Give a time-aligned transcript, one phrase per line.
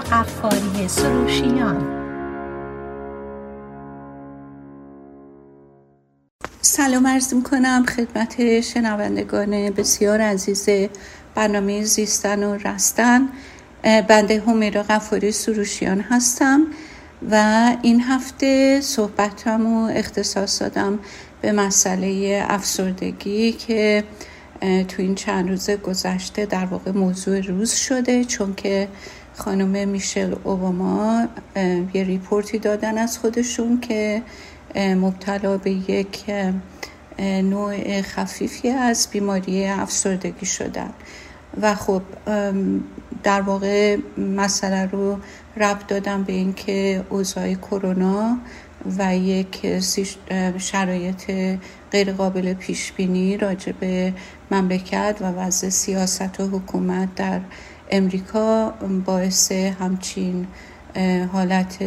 [0.00, 2.02] قفاری سروشیان.
[6.60, 10.68] سلام عرض کنم خدمت شنوندگان بسیار عزیز
[11.34, 13.28] برنامه زیستن و رستن.
[13.82, 16.66] بنده همیرا قفاری سروشیان هستم
[17.30, 17.36] و
[17.82, 20.98] این هفته صحبتم و اختصاص دادم
[21.40, 24.04] به مسئله افسردگی که
[24.60, 28.88] تو این چند روز گذشته در واقع موضوع روز شده چون که
[29.44, 31.28] خانم میشل اوباما
[31.94, 34.22] یه ریپورتی دادن از خودشون که
[34.76, 36.24] مبتلا به یک
[37.20, 40.90] نوع خفیفی از بیماری افسردگی شدن.
[41.60, 42.02] و خب
[43.22, 45.18] در واقع مسئله رو
[45.56, 48.38] ربط دادم به اینکه اوضاع کرونا
[48.98, 49.80] و یک
[50.58, 51.32] شرایط
[51.92, 54.12] غیر قابل پیش بینی راجع به
[54.50, 57.40] مملکت و وضع سیاست و حکومت در
[57.92, 60.46] امریکا باعث همچین
[61.32, 61.78] حالت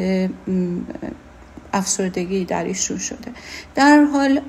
[1.73, 3.31] افسردگی در ایشون شده.
[3.75, 4.41] در حال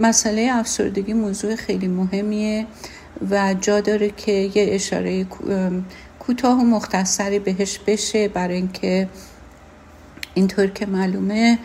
[0.00, 2.66] مسئله افسردگی موضوع خیلی مهمیه
[3.30, 5.26] و جا داره که یه اشاره
[6.18, 9.08] کوتاه و مختصری بهش بشه برای اینکه
[10.34, 11.58] اینطور که معلومه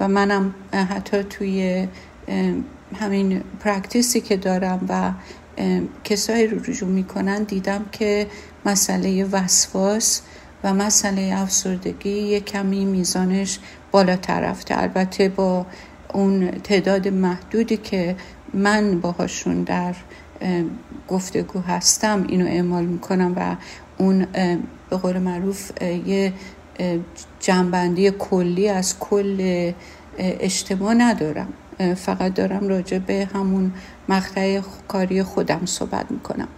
[0.00, 1.88] و منم حتی توی
[3.00, 5.12] همین پرکتیسی که دارم و
[6.04, 8.26] کسایی رو رجوع می‌کنن دیدم که
[8.66, 10.22] مسئله وسواس
[10.64, 13.58] و مسئله افسردگی یه کمی میزانش
[13.90, 14.82] بالاتر رفته.
[14.82, 15.66] البته با
[16.14, 18.16] اون تعداد محدودی که
[18.54, 19.94] من باهاشون در
[21.08, 23.56] گفتگو هستم اینو اعمال می‌کنم و
[23.98, 24.26] اون
[24.90, 25.70] به قول معروف
[26.06, 26.32] یه
[27.40, 29.72] جنبندی کلی از کل
[30.18, 31.52] اجتماع ندارم.
[31.96, 33.72] فقط دارم راجع به همون
[34.08, 36.48] مقطع کاری خودم صحبت می‌کنم.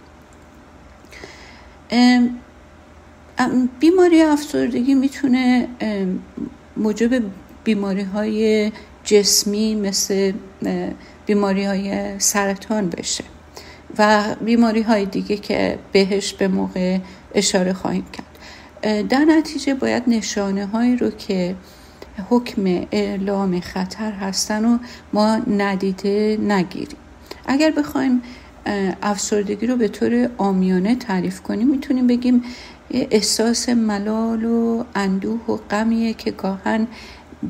[3.79, 5.67] بیماری افسردگی می‌تونه
[6.77, 7.23] موجب
[7.63, 8.71] بیماری های
[9.03, 10.33] جسمی مثل
[11.25, 13.23] بیماری های سرطان بشه
[13.97, 16.99] و بیماری های دیگه که بهش به موقع
[17.35, 18.25] اشاره خواهیم کرد.
[19.07, 21.55] در نتیجه باید نشانه هایی رو که
[22.29, 24.77] حکم اعلام خطر هستن و
[25.13, 26.97] ما ندیده نگیریم.
[27.45, 28.21] اگر بخوایم
[29.01, 32.43] افسردگی رو به طور آمیانه تعریف کنیم می‌تونیم بگیم
[32.91, 36.87] احساس ملال و اندوه و غمیه که گاهن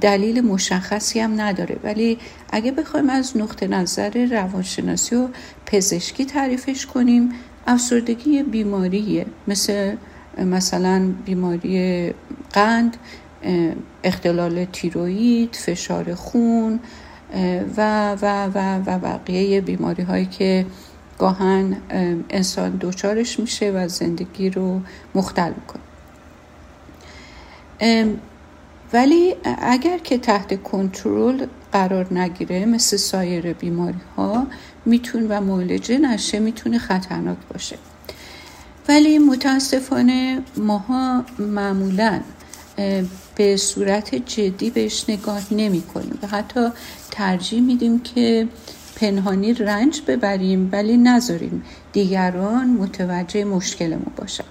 [0.01, 1.77] دلیل مشخصی هم نداره.
[1.83, 2.17] ولی
[2.51, 5.27] اگه بخوایم از نقطه نظر روانشناسی و
[5.65, 7.29] پزشکی تعریفش کنیم
[7.67, 9.25] افسردگی بیماریه.
[9.47, 9.95] مثل
[10.37, 12.13] مثلا بیماری
[12.53, 12.97] قند
[14.03, 16.79] اختلال تیروید فشار خون
[17.77, 20.65] و و و و بقیه بیماری هایی که
[21.19, 21.77] گاهن
[22.29, 24.81] انسان دوچارش میشه و زندگی رو
[25.15, 25.81] مختل می‌کنه.
[28.93, 34.47] ولی اگر که تحت کنترل قرار نگیره مثل سایر بیماری ها
[34.85, 37.77] میتون و مولجه نشه می‌تونه خطرناک باشه.
[38.89, 42.21] ولی متاسفانه ماها معمولا
[43.35, 46.19] به صورت جدی بهش نگاه نمی کنیم.
[46.23, 46.69] و حتی
[47.11, 48.47] ترجیح میدیم که
[48.95, 54.43] پنهانی رنج ببریم ولی نذاریم دیگران متوجه مشکلمون باشن.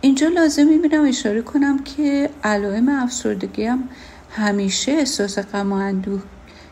[0.00, 3.88] اینجا لازم می‌بینم اشاره کنم که علائم افسردگی هم
[4.30, 6.22] همیشه احساس غم و اندوه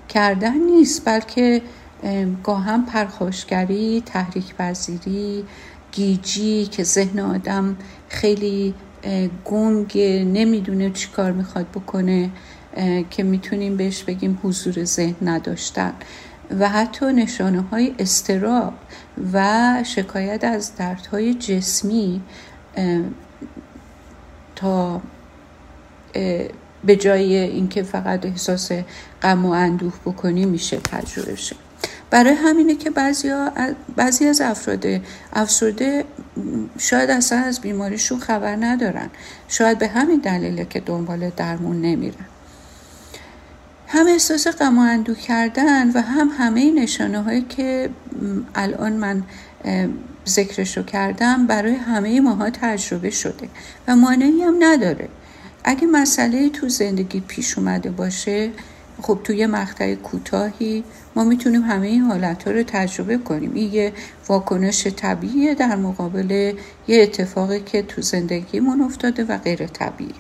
[0.09, 1.63] کردن نیست بلکه
[2.45, 5.45] گاهم پرخاشگری تحریک پذیری
[5.93, 7.77] گیجی که ذهن آدم
[8.09, 8.75] خیلی
[9.45, 12.31] گنگ نمی‌دونه چی کار می‌خواد بکنه
[13.11, 15.93] که می‌تونیم بهش بگیم حضور ذهن نداشتن.
[16.59, 18.73] و حتی نشانه های استراب
[19.33, 22.23] و شکایت از دردهای جسمی
[24.57, 25.01] تا
[26.85, 28.73] به جای اینکه فقط احساس
[29.23, 31.57] غم و اندوه بکنی میشه تجربه شه
[32.11, 33.33] برای همینه که بعضی,
[33.97, 34.87] بعضی از افراد
[35.33, 36.05] افسرده
[36.79, 39.11] شاید اصلا از بیماریشون خبر ندارن.
[39.49, 42.27] شاید به همین دلیله که دنبال درمون نمیرن.
[43.87, 47.91] هم احساس غم کردن و هم همه نشانه هایی که
[48.55, 49.23] الان من
[50.29, 53.49] ذکرشو کردم برای همه ماها تجربه شده
[53.89, 55.09] و مانعی هم نداره.
[55.65, 58.51] اگه مسئله تو زندگی پیش اومده باشه
[59.03, 60.85] خب توی مقطع کوتاهی
[61.17, 63.55] ما می‌تونیم همه این حالت رو تجربه کنیم.
[63.55, 63.93] این یه
[64.29, 66.55] واکنش طبیعیه در مقابل
[66.89, 70.15] یه اتفاقی که تو زندگیمون افتاده و غیر طبیعی.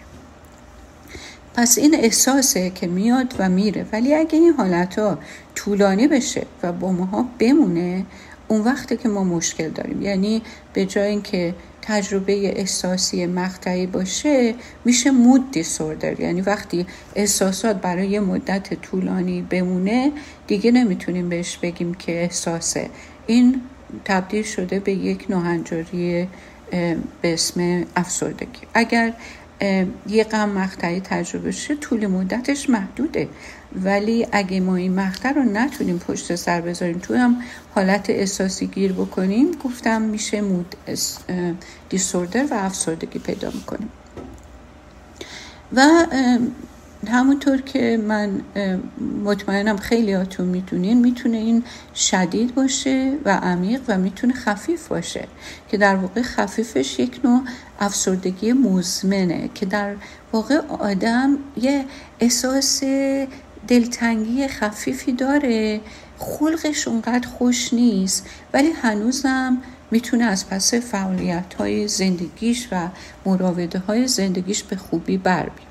[1.54, 3.86] پس این احساسه که میاد و میره.
[3.92, 5.18] ولی اگه این حالت ها
[5.54, 8.06] طولانی بشه و با ماها بمونه
[8.48, 10.02] اون وقته که ما مشکل داریم.
[10.02, 10.42] یعنی
[10.72, 11.54] به جای اینکه
[11.88, 14.54] تجربه احساسی مقطعی باشه
[14.84, 20.12] میشه مود دیسوردر یعنی وقتی احساسات برای مدت طولانی بمونه
[20.46, 22.90] دیگه نمی‌تونیم بهش بگیم که احساسه.
[23.26, 23.60] این
[24.04, 26.28] تبدیل شده به یک ناهنجاری
[27.22, 28.60] به اسم افسردگی.
[28.74, 29.12] اگر
[30.08, 33.28] یه غم مقطعی تجربه شه طول مدتش محدوده.
[33.84, 37.42] ولی اگه ما این مقطع رو نتونیم پشت سر بذاریم تو هم
[37.74, 40.74] حالت احساسی گیر بکنیم گفتم میشه مود
[41.88, 43.90] دیسوردر و افسردگی پیدا می‌کنیم.
[45.72, 46.06] و
[47.08, 48.40] همونطور که من
[49.24, 55.28] مطمئنم خیلی هاتون می‌دونین می‌تونه این شدید باشه و عمیق و می‌تونه خفیف باشه
[55.68, 57.42] که در واقع خفیفش یک نوع
[57.80, 59.94] افسردگی مزمنه که در
[60.32, 61.84] واقع آدم یه
[62.20, 62.82] احساس
[63.68, 65.80] دلتنگی خفیفی داره.
[66.18, 68.26] خلقش اونقدر خوش نیست.
[68.52, 72.88] ولی هنوزم می‌تونه از پس فعالیت های زندگیش و
[73.26, 75.68] مراوده های زندگیش به خوبی بر بیاد.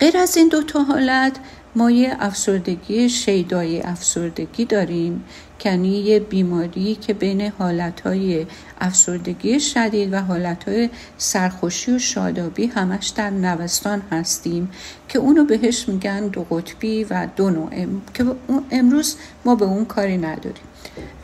[0.00, 1.36] غیر از این دو تا حالت
[1.74, 5.24] ما یه افسردگی شیدای افسردگی داریم
[5.64, 8.46] یه بیماری که بین حالتهای
[8.80, 14.70] افسردگی شدید و حالتهای سرخوشی و شادابی همش در نوستان هستیم
[15.08, 17.70] که اونو بهش میگن دو قطبی و دو نوع.
[18.14, 18.24] که
[18.70, 20.64] امروز ما به اون کاری نداریم.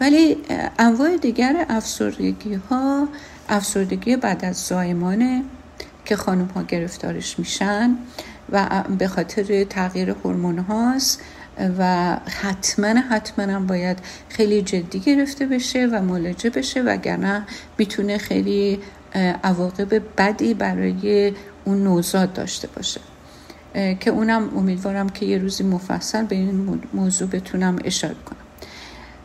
[0.01, 0.37] ولی
[0.79, 3.09] انواع دیگر افسردگی ها
[3.49, 5.43] افسردگی بعد از زایمانه
[6.05, 7.97] که خانم ها گرفتارش میشن
[8.53, 11.21] و به خاطر تغییر هورمون هاست
[11.79, 13.99] و حتما حتما هم باید
[14.29, 17.47] خیلی جدی گرفته بشه و ملاجه بشه وگرنه
[17.79, 18.81] می‌تونه خیلی
[19.45, 21.33] عواقب بدی برای
[21.65, 23.01] اون نوزاد داشته باشه.
[24.01, 28.39] که اونم امیدوارم که یه روزی مفصل به این موضوع بتونم اشاره کنم.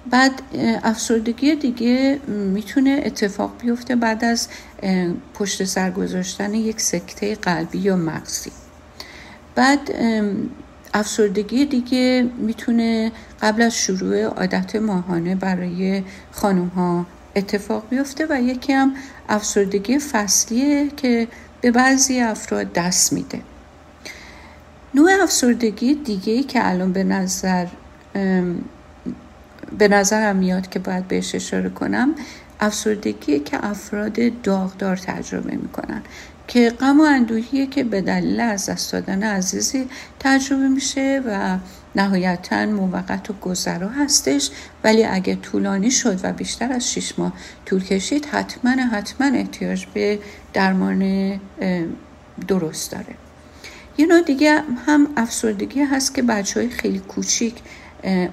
[0.10, 0.42] بعد
[0.84, 4.48] افسردگی دیگه می‌تونه اتفاق بیفته بعد از
[5.34, 8.52] پشت سر گذاشتن یک سکته قلبی یا مغزی.
[9.56, 9.80] بعد
[10.96, 13.12] افسردگی دیگه می‌تونه
[13.42, 17.06] قبل از شروع عادت ماهانه برای خانم ها
[17.36, 18.96] اتفاق بیفته و یکی هم
[19.30, 21.28] افسردگی فصلیه که
[21.62, 23.42] به بعضی افراد دست میده.
[24.94, 27.68] نوع افسردگی دیگه که الان به نظر
[29.78, 32.16] به نظرم میاد که باید بهش اشاره کنم
[32.60, 36.02] افسردگی که افراد داغدار تجربه می‌کنن.
[36.48, 39.88] که غم و اندوهیه که به دلیل از دست دادن عزیزی
[40.20, 41.58] تجربه میشه و
[41.96, 44.50] نهایتا موقت و گذرا هستش.
[44.84, 47.34] ولی اگه طولانی شد و بیشتر از شش ماه
[47.66, 50.20] طول کشید حتما حتما احتیاج به
[50.54, 51.40] درمان
[52.48, 53.16] درست داره.
[53.98, 57.56] یه نوع دیگه هم افسردگی هست که بچه های خیلی کوچیک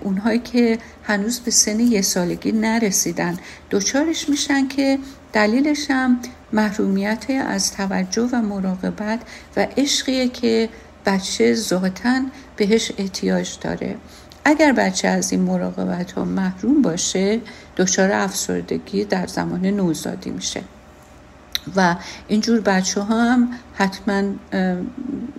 [0.00, 3.38] اونهایی که هنوز به سن یه سالگی نرسیدن
[3.70, 4.98] دوچارش میشن که
[5.32, 6.18] دلیلش هم
[6.52, 9.20] محرومیت از توجه و مراقبت
[9.56, 10.68] و عشقیه که
[11.06, 12.20] بچه ذاتا
[12.56, 13.96] بهش احتیاج داره.
[14.44, 17.40] اگر بچه از این مراقبت ها محروم باشه
[17.76, 20.62] دچار افسردگی در زمان نوزادی میشه.
[21.76, 21.96] و
[22.28, 24.22] اینجور بچه ها هم حتما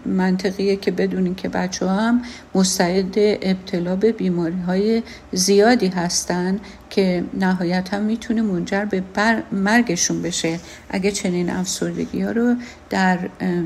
[0.06, 2.22] منطقیه که بدونین که بچه ها هم
[2.56, 6.60] مستعد ابتلا به بیماری های زیادی هستن
[6.90, 9.04] که نهایتا می‌تونه منجر به
[9.52, 10.60] مرگشون بشه.
[10.90, 12.56] اگه چنین افسردگی ها رو
[12.90, 13.20] در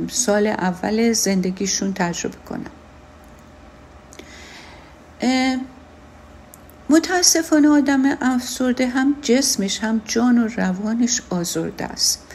[0.10, 2.72] سال اول زندگیشون تجربه کنن.
[6.90, 12.27] متاسفانه آدم افسرده هم جسمش هم جان و روانش آزرده است.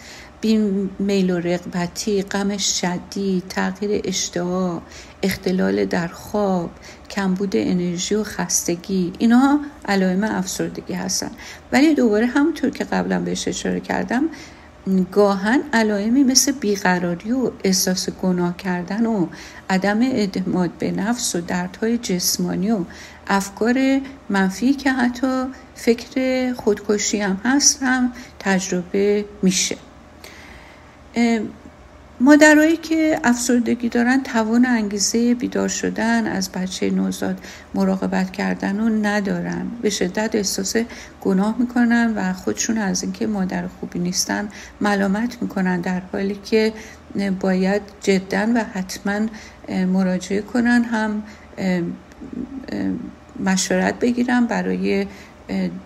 [0.42, 4.82] بین میل و رقبتی، غم شدید، تغییر اشتها،
[5.22, 6.70] اختلال در خواب،
[7.10, 11.30] کمبود انرژی و خستگی اینها علائم افسردگی هستن.
[11.72, 14.24] ولی دوباره همونطور که قبلا بهش اشاره کردم
[15.12, 19.26] گاهن علائمی مثل بیقراری و احساس گناه کردن و
[19.70, 22.78] عدم اعتماد به نفس و دردهای جسمانی و
[23.26, 25.44] افکار منفی که حتی
[25.74, 27.82] فکر خودکشی هم هست
[28.38, 29.76] تجربه میشه.
[32.20, 37.38] مادرایی که افسردگی دارن توان انگیزه بیدار شدن از بچه نوزاد
[37.74, 39.66] مراقبت کردن رو ندارن.
[39.82, 40.76] به شدت احساس
[41.20, 44.48] گناه می‌کنن و خودشون از اینکه مادر خوبی نیستن
[44.80, 46.72] ملامت می‌کنن در حالی که
[47.40, 49.20] باید جدا و حتما
[49.68, 51.22] مراجعه کنن هم
[53.44, 55.06] مشورت بگیرن برای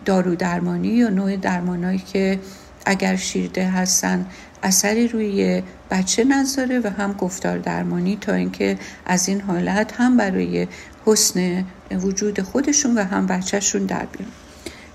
[0.04, 2.38] دارو درمانی یا نوع درمانایی که
[2.86, 4.26] اگر شیرده هستن
[4.66, 10.66] اثری روی بچه نذاره و هم گفتار درمانی تا اینکه از این حالت هم برای
[11.04, 14.30] حسن وجود خودشون و هم بچهشون در بیان.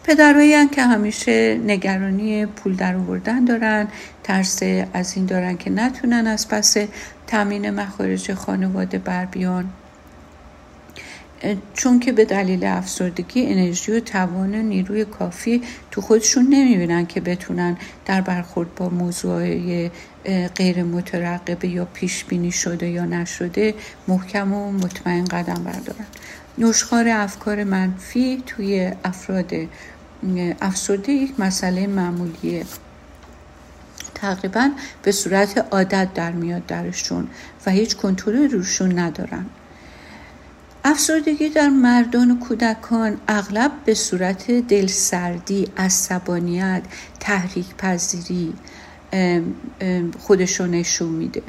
[0.03, 3.87] پدرهایی که همیشه نگرانی پول در آوردن دارن
[4.23, 4.63] ترس
[4.93, 6.77] از این دارن که نتونن از پس
[7.27, 9.69] تامین مخارج خانواده بر بیان.
[11.73, 17.21] چون که به دلیل افسردگی انرژی و توان و نیروی کافی تو خودشون نمی‌بینن که
[17.21, 19.89] بتونن در برخورد با موضوع
[20.55, 23.73] غیر مترقبه یا پیش بینی شده یا نشده
[24.07, 26.05] محکم و مطمئن قدم بردارن.
[26.57, 29.51] نشخار افکار منفی توی افراد
[30.61, 32.65] افسرده یک مسئله معمولیه.
[34.15, 34.69] تقریبا
[35.03, 37.27] به صورت عادت در میاد درشون
[37.65, 39.45] و هیچ کنترل روشون ندارن.
[40.83, 46.81] افسردگی در مردان و کودکان اغلب به صورت دلسردی، عصبانیت،
[47.19, 48.53] تحریک پذیری
[50.19, 51.43] خودشو نشون میده.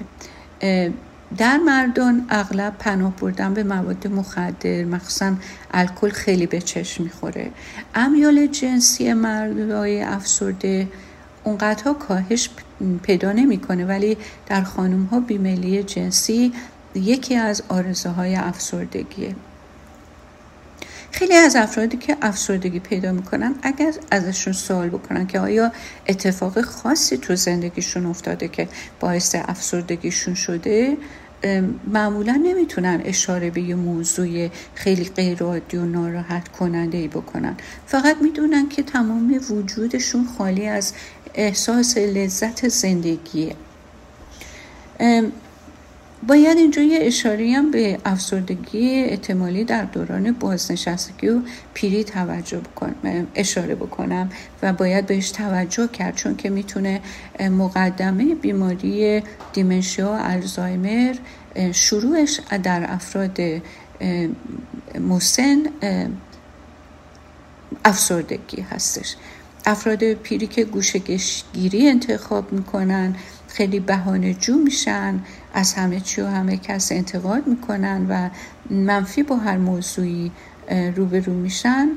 [1.38, 5.34] در مردان اغلب پناه بردن به مواد مخدر مخصوصا
[5.70, 7.50] الکل خیلی به چشم می‌خوره.
[7.94, 10.88] امیال جنسی مردای افسرده
[11.44, 12.50] اونقدرها کاهش
[13.02, 16.52] پیدا نمی‌کنه ولی در خانم ها بیملی جنسی
[16.94, 19.34] یکی از آرزوهای افسردگیه.
[21.10, 25.72] خیلی از افرادی که افسردگی پیدا می‌کنن اگر ازشون سوال بکنن که آیا
[26.06, 28.68] اتفاق خاصی تو زندگیشون افتاده که
[29.00, 30.96] باعث افسردگیشون شده
[31.86, 37.56] معمولا نمی‌تونن اشاره به یه موضوع خیلی غیر عادی و ناراحت کننده ای بکنن.
[37.86, 40.92] فقط می‌دونن که تمام وجودشون خالی از
[41.34, 43.56] احساس لذت زندگیه.
[46.26, 51.40] باید اینجا یه اشاره هم به افسردگی احتمالی در دوران بازنشستگی و
[51.74, 54.30] پیری توجه بکنم اشاره بکنم
[54.62, 57.00] و باید بهش توجه کرد چون که می‌تونه
[57.40, 61.14] مقدمه بیماری دیمنشیا و الزایمر
[61.72, 63.38] شروعش در افراد
[65.00, 65.62] مسن
[67.84, 69.16] افسردگی هستش.
[69.66, 73.14] افراد پیری که گوشگیری انتخاب می‌کنن
[73.48, 75.20] خیلی بهانه جو میشن
[75.54, 78.30] از همه چی و همه کس انتقاد می‌کنن و
[78.70, 80.30] منفی با هر موضوعی
[80.96, 81.88] روبرو میشن.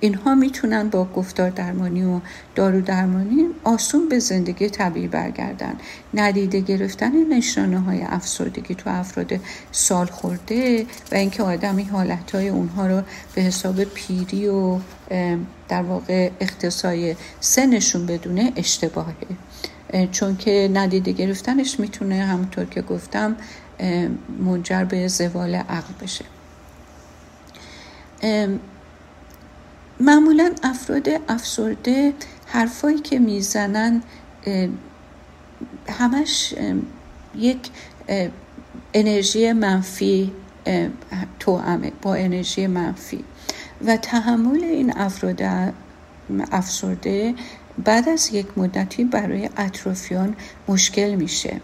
[0.00, 2.20] اینها می‌تونن با گفتار درمانی و
[2.54, 5.74] دارو درمانی آسون به زندگی طبیعی برگردن.
[6.14, 9.32] ندیده گرفتن نشانه های افسردگی تو افراد
[9.72, 13.02] سال خورده و اینکه آدمی حالت های اونها رو
[13.34, 14.78] به حساب پیری و
[15.68, 19.14] در واقع اختصای سنشون بدونه اشتباهه.
[20.12, 23.36] چون که ندیده گرفتنش می‌تونه همونطور که گفتم
[24.38, 26.24] منجر به زوال عقل بشه.
[30.00, 32.12] معمولا افراد افسرده
[32.46, 34.02] حرفایی که می‌زنن
[35.88, 36.54] همش
[37.34, 37.70] یک
[38.94, 40.32] انرژی منفی
[41.38, 43.24] توامه با انرژی منفی.
[43.86, 45.42] و تحمل این افراد
[46.52, 47.34] افسرده
[47.84, 50.36] بعد از یک مدتی برای اطرافیان
[50.68, 51.60] مشکل میشه.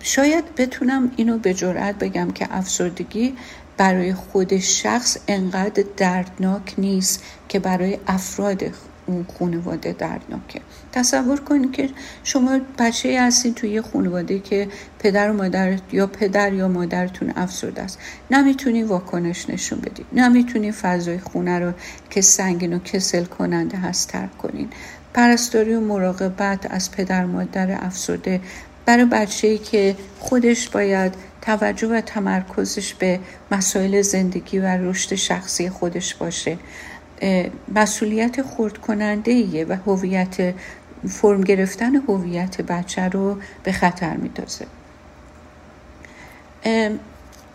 [0.00, 3.36] شاید بتونم اینو به جرات بگم که افسردگی
[3.76, 8.62] برای خود شخص انقدر دردناک نیست که برای افراد
[9.06, 10.60] اون خانواده دردناکه.
[10.92, 11.88] تصور کنید که
[12.24, 14.68] شما بچه هستید توی یه خانواده که
[14.98, 17.98] پدر و مادر یا پدر یا مادرتون افسرده است.
[18.30, 21.72] نمی‌تونی واکنش نشون بدید نمی‌تونی فضای خونه رو
[22.10, 24.68] که سنگین و کسل کننده هست ترک کنین
[25.14, 28.40] پرستاری و مراقبت از پدر مادر افسرده
[28.86, 35.70] برای بچه ای که خودش باید توجه و تمرکزش به مسائل زندگی و رشد شخصی
[35.70, 36.58] خودش باشه.
[37.74, 40.54] مسئولیت خورد کننده ایه و هویت
[41.08, 44.66] فرم گرفتن هویت بچه رو به خطر میدازه.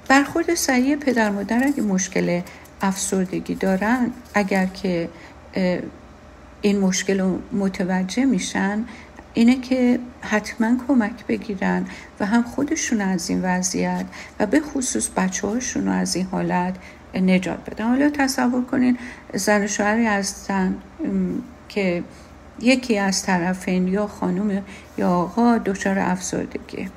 [0.07, 2.41] برخورد صحیح پدر مادر اگه مشکل
[2.81, 5.09] افسردگی دارن اگر که
[6.61, 8.85] این مشکل رو متوجه میشن
[9.33, 11.85] اینه که حتما کمک بگیرن
[12.19, 14.05] و هم خودشون از این وضعیت
[14.39, 16.75] و به خصوص بچه هاشون از این حالت
[17.19, 18.97] نجات بدن حالا تصور کنین
[19.33, 20.75] زن و شوهری هستن
[21.69, 22.03] که
[22.61, 24.63] یکی از طرفین یا خانم
[24.97, 26.89] یا آقا دچار افسردگی.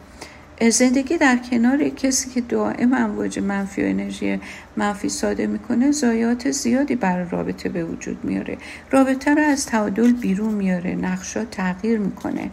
[0.71, 4.41] زندگی در کنار کسی که دائم امواج منفی و انرژی
[4.77, 8.59] منفی ساده می‌کنه زایات زیادی برای رابطه به وجود میاره.
[8.91, 12.51] رابطه رو از تعادل بیرون میاره نقشا تغییر می‌کنه.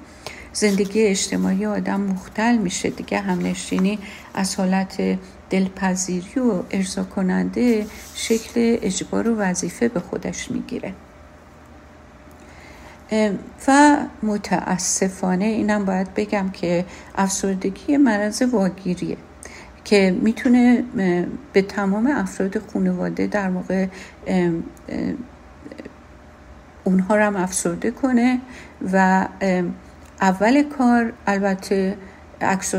[0.59, 2.89] زندگی اجتماعی آدم مختل میشه.
[2.89, 3.99] دیگه همنشینی
[4.33, 5.17] از حالت
[5.49, 7.85] دلپذیری و ارضا کننده
[8.15, 10.93] شکل اجبار و وظیفه به خودش می‌گیره.
[13.67, 16.85] و متاسفانه اینم باید بگم که
[17.15, 19.17] افسردگی مرض واگیریه
[19.85, 20.83] که می‌تونه
[21.53, 23.87] به تمام افراد خانواده در موقع
[26.83, 28.41] اونها رو هم افسرده کنه
[28.93, 29.27] و
[30.21, 31.97] اول کار البته
[32.41, 32.75] عکس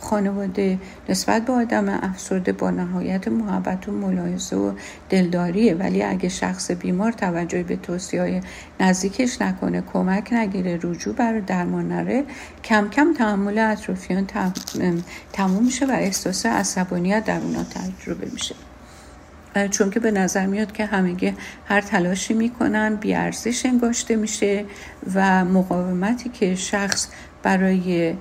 [0.00, 4.72] خانواده نسبت به آدم افسرده با نهایت محبت و ملاحظه و
[5.10, 5.74] دلداریه.
[5.74, 8.40] ولی اگه شخص بیمار توجه به توصیه های
[8.80, 12.24] نزدیکش نکنه کمک نگیره رجوع بر درمان نره
[12.64, 14.26] کم کم تحمل اطرافیان
[15.32, 18.54] تموم میشه و احساس عصبانیت در اونا تجربه میشه.
[19.70, 21.34] چون که به نظر میاد که همگی
[21.66, 24.64] هر تلاشی می‌کنن بیارزش انگاشته میشه
[25.14, 27.08] و مقاومتی که شخص
[27.42, 28.14] برای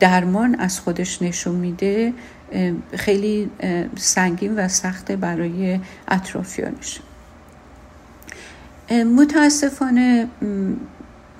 [0.00, 2.12] درمان از خودش نشون میده
[2.96, 3.50] خیلی
[3.96, 7.00] سنگین و سخته برای اطرافیانش.
[9.16, 10.28] متاسفانه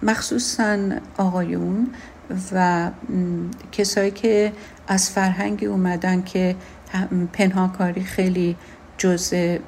[0.02, 0.78] مخصوصا
[1.16, 1.86] آقایون
[2.52, 2.90] و
[3.72, 4.52] کسایی که
[4.88, 6.56] از فرهنگی اومدن که
[7.32, 8.56] پنهانکاری خیلی
[8.98, 9.58] جزء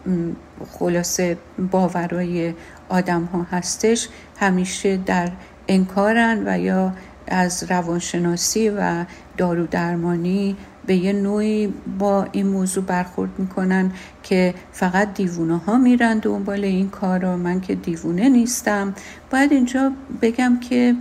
[0.71, 1.39] خلاصه
[1.71, 2.55] باورای
[2.89, 4.09] آدم ها هستش.
[4.37, 5.31] همیشه در
[5.69, 6.93] انکارن و یا
[7.29, 9.05] از روانشناسی و
[9.37, 16.19] دارو درمانی به یه نوعی با این موضوع برخورد می‌کنن که فقط دیوونه ها میرن
[16.19, 17.37] دنبال این کارا.
[17.37, 18.95] من که دیوونه نیستم.
[19.31, 20.95] باید اینجا بگم که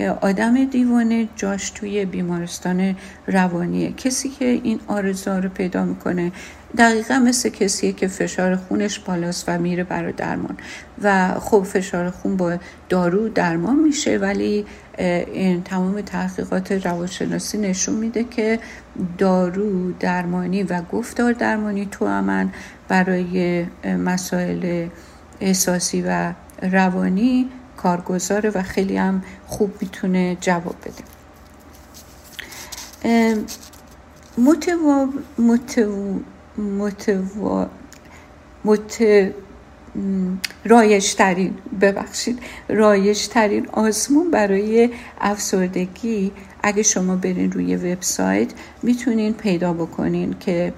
[0.00, 3.92] آدم دیوانه جاش توی بیمارستان روانیه.
[3.92, 6.32] کسی که این آرزا رو پیدا می‌کنه
[6.78, 10.56] دقیقا مثل کسیه که فشار خونش بالاست و میره برای درمان.
[11.02, 12.56] و خب فشار خون با
[12.88, 14.66] دارو درمان میشه ولی
[14.98, 18.58] این تمام تحقیقات روانشناسی نشون میده که
[19.18, 22.52] دارو درمانی و گفتار درمانی تو امن
[22.88, 24.88] برای مسائل
[25.40, 27.48] احساسی و روانی
[27.82, 31.04] کارگزاره و خیلی هم خوب می‌تونه جواب بده.
[34.38, 35.08] متوا
[35.38, 36.20] متو
[36.58, 37.70] متوا
[38.64, 39.04] مت
[40.64, 48.48] رایج‌ترین ببخشید رایج‌ترین آزمون برای افسردگی اگه شما برین روی وبسایت
[48.82, 50.72] می‌تونین پیدا بکنین که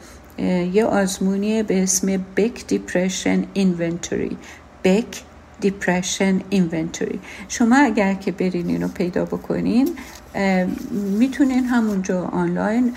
[0.73, 4.37] یه آزمونی به اسم Beck Depression Inventory
[4.85, 5.23] Beck
[5.61, 9.89] Depression Inventory شما اگر که برین اینو پیدا بکنین
[11.19, 12.93] می‌تونین همونجا آنلاین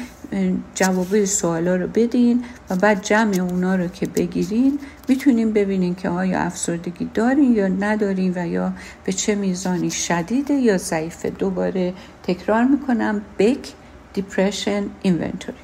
[0.75, 6.39] جواب سوالا رو بدین و بعد جمع اونا رو که بگیرین می‌تونین ببینین که آیا
[6.39, 8.73] افسردگی دارین یا ندارین و یا
[9.05, 11.29] به چه میزانی شدیده یا ضعیفه.
[11.29, 13.21] دوباره تکرار می‌کنم.
[13.39, 13.73] بک
[14.13, 15.57] دیپریشن اینونتوری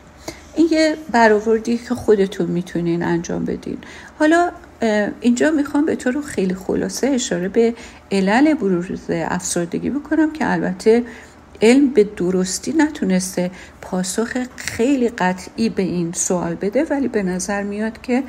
[0.56, 3.78] این یه برآوردی که خودتون می‌تونین انجام بدین.
[4.20, 4.52] حالا
[5.22, 7.74] اینجا می‌خوام به طور خیلی خلاصه اشاره به
[8.12, 11.04] علل بروز افسردگی بکنم که البته
[11.62, 18.02] علم به درستی نتونسته پاسخ خیلی قطعی به این سوال بده ولی به نظر میاد
[18.02, 18.24] که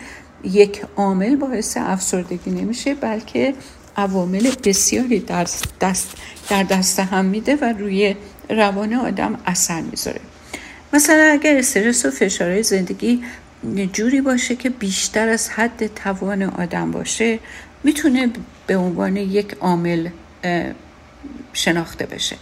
[0.45, 3.55] یک عامل باعث افسردگی نمیشه بلکه
[3.97, 5.47] عوامل بسیاری در
[5.81, 6.15] دست,
[6.51, 8.17] در دست هم میده و روی
[8.51, 10.21] روان آدم اثر می‌ذاره.
[10.93, 13.23] مثلا اگر استرس و فشارهای زندگی
[13.93, 17.39] جوری باشه که بیشتر از حد توان آدم باشه
[17.85, 18.29] می‌تونه
[18.67, 20.09] به عنوان یک عامل
[21.53, 22.37] شناخته بشه.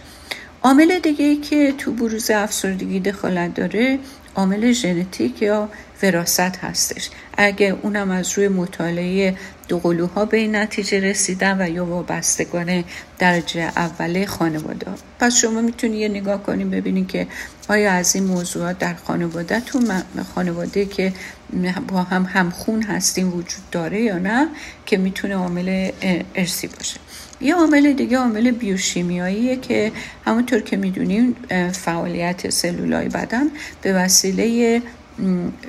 [0.63, 3.99] عامل دیگه که تو بروز افسردگی دخالت داره
[4.35, 5.69] عامل ژنتیک یا
[6.03, 7.09] وراست هستش.
[7.37, 9.35] اگه اونم از روی مطالعه
[9.67, 12.83] دوقلوها به این نتیجه رسیدن و یا وابستگان
[13.19, 14.87] درجه اول خانواده.
[15.19, 17.27] پس شما می‌تونید یه نگاه کنیم ببینید که
[17.69, 19.91] آیا از این موضوعات در خانوادهتون
[20.35, 21.13] خانواده که
[21.87, 24.47] با هم همخون هستیم وجود داره یا نه
[24.85, 25.91] که می‌تونه عامل
[26.35, 26.99] ارسی باشه؟
[27.41, 29.91] یه عامل دیگه عامل بیوشیمیاییه که
[30.25, 31.35] همونطور که می‌دونیم
[31.71, 33.45] فعالیت سلولای بدن
[33.81, 34.81] به وسیله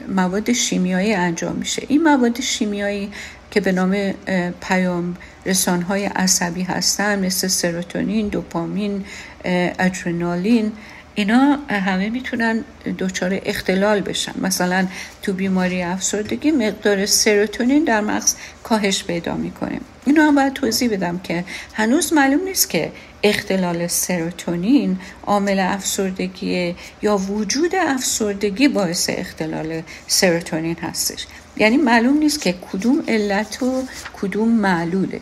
[0.09, 1.83] مواد شیمیایی انجام میشه.
[1.89, 3.13] این مواد شیمیایی
[3.51, 4.13] که به نام
[4.61, 9.05] پیام رسانهای عصبی هستن مثل سروتونین، دوپامین،
[9.45, 10.73] ادرنالین
[11.15, 12.65] اینا همه می‌تونن
[12.99, 14.33] دچار اختلال بشن.
[14.41, 14.87] مثلا
[15.23, 19.81] تو بیماری افسردگی مقدار سروتونین در مغز کاهش پیدا می‌کنه.
[20.07, 22.93] اینو هم باید توضیح بدم که هنوز معلوم نیست که
[23.23, 31.27] اختلال سروتونین عامل افسردگی یا وجود افسردگی باعث اختلال سروتونین هستش.
[31.57, 33.83] یعنی معلوم نیست که کدوم علت و
[34.23, 35.21] کدوم معلوله.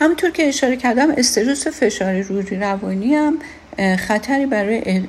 [0.00, 3.38] همونطور که اشاره کردم استرس فشار روی روانی هم
[3.98, 5.02] خطری برای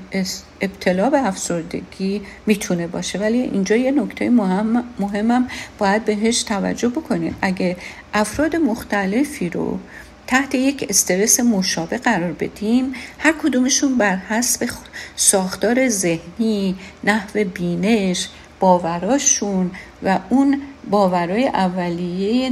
[0.61, 3.19] ابتلا به افسردگی می‌تونه باشه.
[3.19, 5.47] ولی اینجا یه نکته مهم مهمم
[5.77, 7.35] باید بهش توجه بکنید.
[7.41, 7.77] اگه
[8.13, 9.79] افراد مختلفی رو
[10.27, 14.69] تحت یک استرس مشابه قرار بدیم هر کدومشون بر حسب
[15.15, 19.71] ساختار ذهنی نحو بینش باوراشون
[20.03, 22.51] و اون باورای اولیه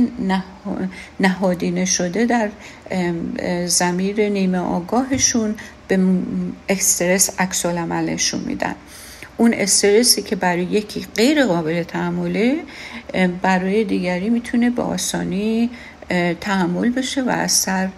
[1.20, 2.50] نهادینه شده در
[3.66, 5.56] زمیر نیمه آگاهشون
[5.92, 6.00] به
[6.70, 8.76] استرس عکس عملشون میدن.
[9.38, 12.60] اون استرسی که برای یکی غیر قابل تحمله
[13.42, 15.70] برای دیگری می‌تونه به آسانی
[16.42, 17.90] تحمل بشه و از سر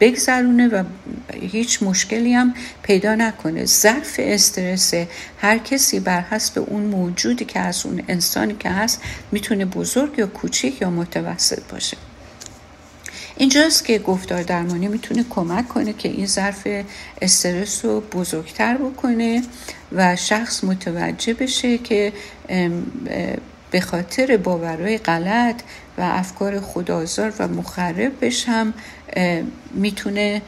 [0.00, 0.84] بگذرونه و
[1.40, 3.64] هیچ مشکلی هم پیدا نکنه.
[3.64, 4.94] ظرف استرس
[5.38, 9.02] هر کسی بر حسب اون موجودی که از اون انسانی که هست
[9.32, 11.96] می‌تونه بزرگ یا کوچیک یا متوسط باشه.
[13.36, 16.68] اینجاست که گفتار درمانی می‌تونه کمک کنه که این ظرف
[17.22, 19.42] استرس رو بزرگتر بکنه
[19.92, 22.12] و شخص متوجه بشه که
[23.70, 25.62] به خاطر باورهای غلط
[25.98, 28.74] و افکار خدازار و مخربش هم
[29.74, 30.42] می‌تونه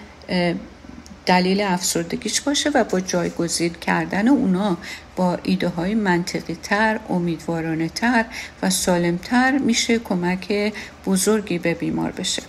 [1.27, 4.77] دلیل افسردگیش باشه و با جایگزین کردن اونا
[5.17, 8.25] با ایده های منطقی تر، امیدوارانه تر
[8.63, 10.73] و سالم تر میشه کمک
[11.07, 12.43] بزرگی به بیمار بشه.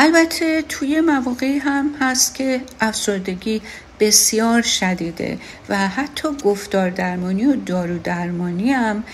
[0.00, 3.62] البته توی مواقعی هم هست که افسردگی
[4.00, 9.04] بسیار شدیده و حتی گفتار درمانی و دارو درمانی هم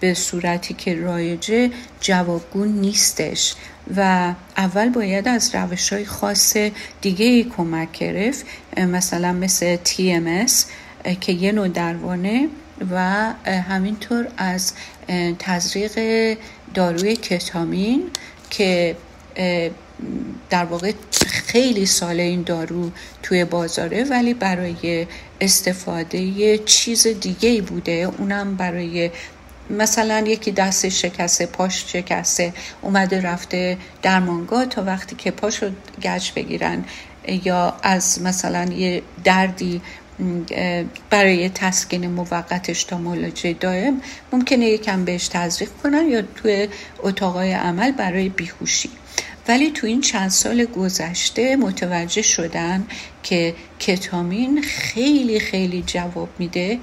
[0.00, 3.54] به صورتی که رایجه جوابگون نیستش
[3.96, 6.56] و اول باید از روش های خاص
[7.00, 10.52] دیگه ای کمک گرفت مثلا مثل TMS
[11.20, 12.48] که یه نوع درمانه
[12.90, 12.98] و
[13.68, 14.72] همینطور از
[15.38, 16.36] تزریق
[16.74, 18.10] داروی کتامین
[18.50, 18.96] که
[20.50, 20.92] در واقع
[21.26, 22.90] خیلی سال این دارو
[23.22, 25.06] توی بازاره ولی برای
[25.40, 28.10] استفاده چیز دیگه بوده.
[28.18, 29.10] اونم برای
[29.70, 35.70] مثلا یکی دست شکسته پاش شکسته اومده رفته درمانگاه تا وقتی که پاشو
[36.02, 36.84] گچ بگیرن.
[37.44, 39.80] یا از مثلا یه دردی
[41.10, 44.00] برای تسکین موقتش تا ملاجه دائم
[44.32, 48.90] ممکنه یکم بهش تزریق کنن یا توی اتاقای عمل برای بیهوشی.
[49.48, 52.86] ولی تو این چند سال گذشته متوجه شدن
[53.22, 56.78] که کتامین خیلی خیلی جواب میده.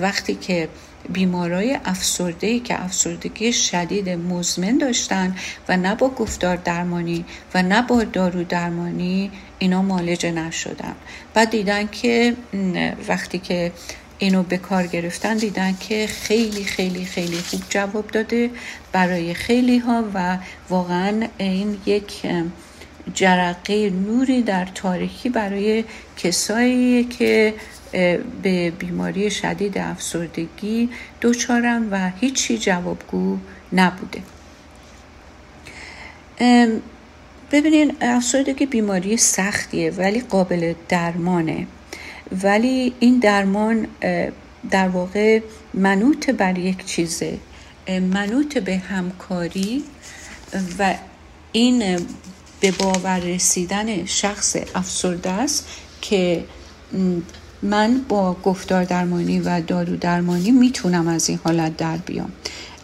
[0.00, 0.68] وقتی که
[1.08, 5.36] بیمارای افسرده که افسردگی شدید مزمن داشتن
[5.68, 10.94] و نه با گفتار درمانی و نه با دارو درمانی اینا مالجه نشدن.
[11.34, 12.36] بعد دیدن که
[13.08, 13.72] وقتی که
[14.22, 18.50] اینو به کار گرفتن دیدن که خیلی خیلی خیلی خوب جواب داده
[18.92, 22.22] برای خیلی ها و واقعا این یک
[23.14, 25.84] جرقه نوری در تاریکی برای
[26.16, 27.54] کسایی که
[28.42, 30.88] به بیماری شدید افسردگی
[31.22, 33.38] دچارن و هیچی جوابگو
[33.72, 34.22] نبوده.
[37.52, 41.66] ببینین افسردگی بیماری سختیه ولی قابل درمانه.
[42.42, 43.86] ولی این درمان
[44.70, 45.40] در واقع
[45.74, 47.38] منوط بر یک چیزه.
[47.88, 49.84] منوط به همکاری
[50.78, 50.94] و
[51.52, 52.06] این
[52.60, 55.68] به باور رسیدن شخص افسرده است
[56.00, 56.44] که
[57.62, 62.32] من با گفتار درمانی و دارو درمانی می‌تونم از این حالت در بیام.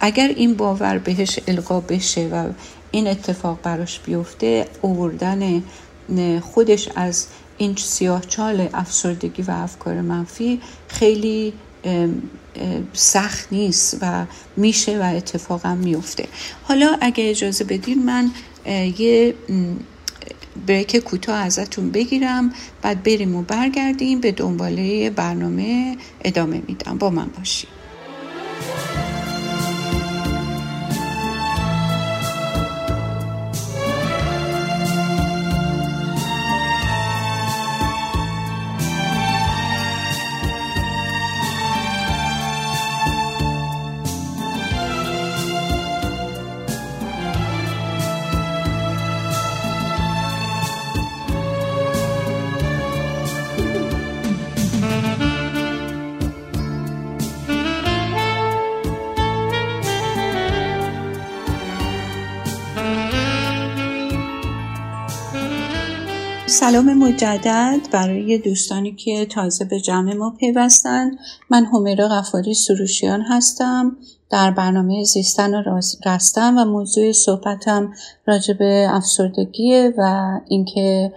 [0.00, 2.48] اگر این باور بهش القا بشه و
[2.90, 5.62] این اتفاق براش بیفته اووردن
[6.40, 7.26] خودش از
[7.58, 11.52] این سیاهچال افسردگی و افکار منفی خیلی
[12.92, 16.28] سخت نیست و میشه و اتفاقا میفته.
[16.62, 18.30] حالا اگه اجازه بدین من
[18.98, 19.34] یه
[20.66, 26.98] بریک کوتاه ازتون بگیرم بعد بریم و برگردیم به دنباله برنامه ادامه میدم.
[26.98, 27.70] با من باشیم
[66.60, 71.10] سلام مجدد برای دوستانی که تازه به جمع ما پیوستن.
[71.50, 73.96] من همیرا غفاری سروشیان هستم.
[74.30, 77.92] در برنامه زیستن و رستن و موضوع صحبتم
[78.26, 81.12] راجع به افسردگیه و اینکه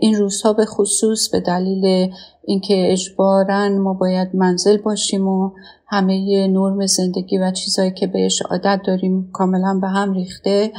[0.00, 2.12] این روزها به خصوص به دلیل
[2.44, 5.50] اینکه اجبارا ما باید منزل باشیم و
[5.86, 10.72] همه نرم زندگی و چیزهایی که بهش عادت داریم کاملا به هم ریخته.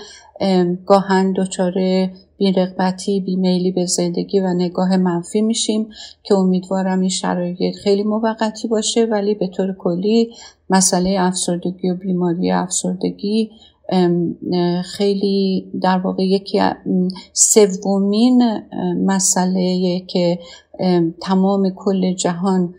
[0.86, 1.74] گاهن دچار
[2.40, 5.90] بیرغبتی بیمیلی به زندگی و نگاه منفی میشیم
[6.24, 9.06] که امیدوارم این شرایط خیلی موقتی باشه.
[9.06, 10.34] ولی به طور کلی
[10.70, 13.52] مسئله افسردگی و بیماری افسردگی
[14.84, 16.62] خیلی در واقع یکی
[17.34, 18.62] سومین
[19.06, 20.40] مسئله که
[21.22, 22.74] تمام کل جهان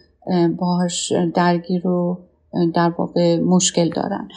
[0.59, 2.19] باهاش درگیر و
[2.75, 4.29] در واقع مشکل دارن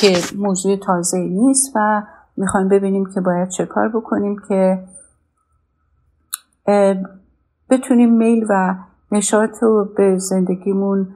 [0.00, 2.02] که موضوع تازه نیست و
[2.36, 4.84] می‌خوایم ببینیم که باید چه کار بکنیم که
[7.70, 8.74] بتونیم میل و
[9.12, 11.08] نشاط رو به زندگیمون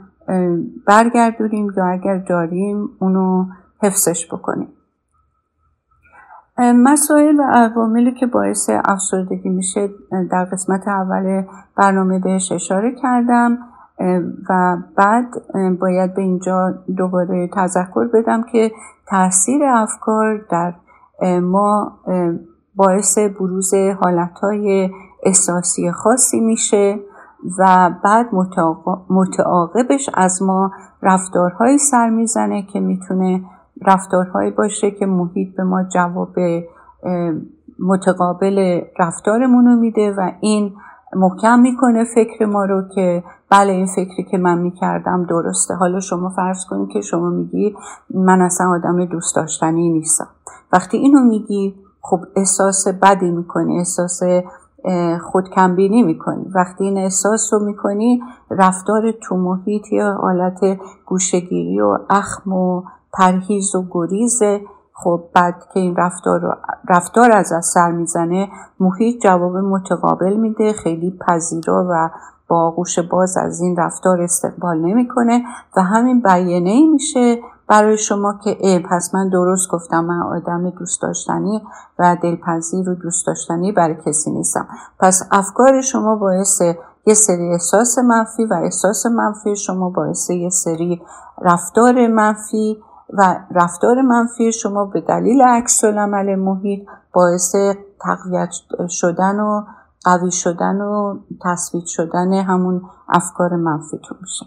[0.86, 3.46] برگردونیم یا اگر داریم اونو
[3.82, 4.68] حفظش بکنیم.
[6.58, 9.88] مسائل و عواملی که باعث افسردگی میشه
[10.30, 11.42] در قسمت اول
[11.76, 13.58] برنامه بهش اشاره کردم
[14.50, 15.26] و بعد
[15.80, 18.72] باید به اینجا دوباره تذکر بدم که
[19.08, 20.74] تاثیر افکار در
[21.42, 21.98] ما
[22.74, 24.90] باعث بروز حالتهای
[25.22, 26.98] احساسی خاصی میشه
[27.58, 28.26] و بعد
[29.10, 30.70] متعاقبش از ما
[31.02, 33.44] رفتارهایی سر می‌زنه که می‌تونه
[33.82, 36.34] رفتارهایی باشه که محیط به ما جواب
[37.78, 40.72] متقابل رفتارمون رو میده و این
[41.16, 45.74] محکم می‌کنه فکر ما رو که بله این فکری که من می‌کردم درسته.
[45.74, 47.76] حالا شما فرض کنید که شما میگی
[48.14, 50.28] من اصلا آدم دوست داشتنی نیستم.
[50.72, 54.20] وقتی اینو میگی خب احساس بدی می‌کنی احساس
[55.32, 56.46] خودکمبینی می‌کنی.
[56.54, 60.60] وقتی این احساس رو می‌کنی رفتار تو محیط یا حالت
[61.06, 64.42] گوشگیری و اخم و پرهیز و گریز
[64.98, 68.48] خب بعد که این رفتار, رفتار از از سر می‌زنه
[68.80, 72.10] محیط جواب متقابل میده خیلی پذیرا و
[72.48, 75.42] با آغوش باز از این رفتار استقبال نمی‌کنه
[75.76, 80.70] و همین بیانه ای میشه برای شما که ای پس من درست گفتم من آدم
[80.70, 81.62] دوست داشتنی
[81.98, 84.68] و دلپذیر و دوست داشتنی برای کسی نیستم.
[84.98, 86.62] پس افکار شما باعث
[87.06, 91.02] یه سری احساس منفی و احساس منفی شما باعث یه سری
[91.42, 97.54] رفتار منفی و رفتار منفی شما به دلیل عکس العمل محیط باعث
[98.00, 98.50] تقویت
[98.88, 99.62] شدن و
[100.04, 104.46] قوی شدن و تصویت شدن همون افکار منفیتون میشه.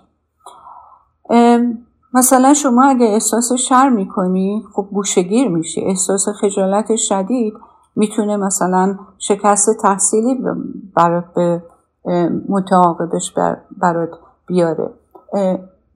[2.13, 5.81] مثلا شما اگه احساس شر می‌کنی خب گوشگیر میشی.
[5.81, 7.53] احساس خجالت شدید
[7.95, 10.43] می‌تونه مثلا شکست تحصیلی
[10.95, 11.63] برات به
[12.49, 13.33] متعاقبش
[13.81, 14.09] برات
[14.47, 14.89] بیاره.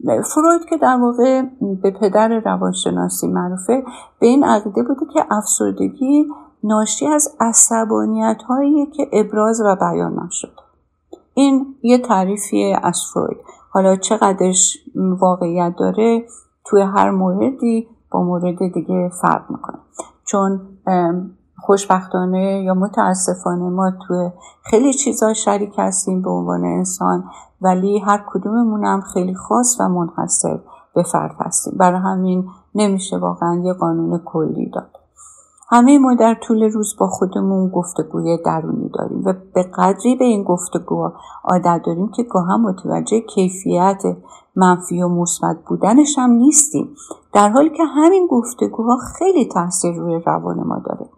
[0.05, 1.41] فروید که در واقع
[1.81, 3.83] به پدر روانشناسی معروفه
[4.19, 6.25] به این عقیده بوده که افسردگی
[6.63, 10.53] ناشی از عصبانیت هایی که ابراز و بیان نشد.
[11.33, 13.37] این یه تعریفی از فروید.
[13.69, 16.25] حالا چقدرش واقعیت داره
[16.65, 19.79] توی هر موردی با مورد دیگه فرق می‌کنه.
[20.25, 20.61] چون
[21.65, 24.29] خوشبختانه یا متاسفانه ما توی
[24.63, 27.23] خیلی چیزا شریک هستیم به عنوان انسان
[27.61, 30.59] ولی هر کدوممون هم خیلی خاص و منحصر
[30.95, 31.73] به فرد هستیم.
[31.77, 34.89] برای همین نمیشه واقعا یه قانون کلی داد.
[35.69, 40.43] همه ما در طول روز با خودمون گفتگوی درونی داریم و به قدری به این
[40.43, 41.09] گفتگو
[41.43, 44.03] عادت داریم که گاه متوجه کیفیت
[44.55, 46.95] منفی و مثبت بودنش هم نیستیم.
[47.33, 51.09] در حالی که همین گفتگوها خیلی تاثیر روی روان ما داره.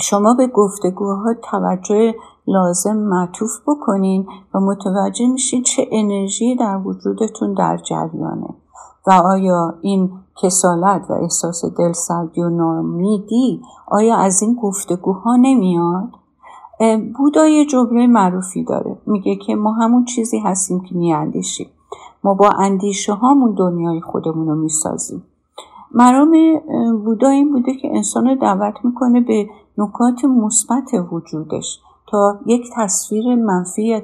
[0.00, 2.14] شما به گفتگوها توجه
[2.46, 8.54] لازم معطوف بکنین و متوجه میشین چه انرژی در وجودتون در جریانه.
[9.06, 10.10] و آیا این
[10.42, 16.08] کسالت و احساس دلسردی و نامیدی آیا از این گفتگوها نمیاد؟
[17.16, 17.66] بودا یه
[18.06, 18.98] معروفی داره.
[19.06, 21.66] میگه که ما همون چیزی هستیم که میاندیشیم.
[22.24, 25.22] ما با اندیشه هامون دنیای خودمون رو می‌سازیم.
[25.94, 26.32] مرام
[27.04, 29.48] بودا این بوده که انسان رو دعوت می‌کنه به
[29.78, 34.02] نکات مثبت وجودش تا یک تصویر منفی یا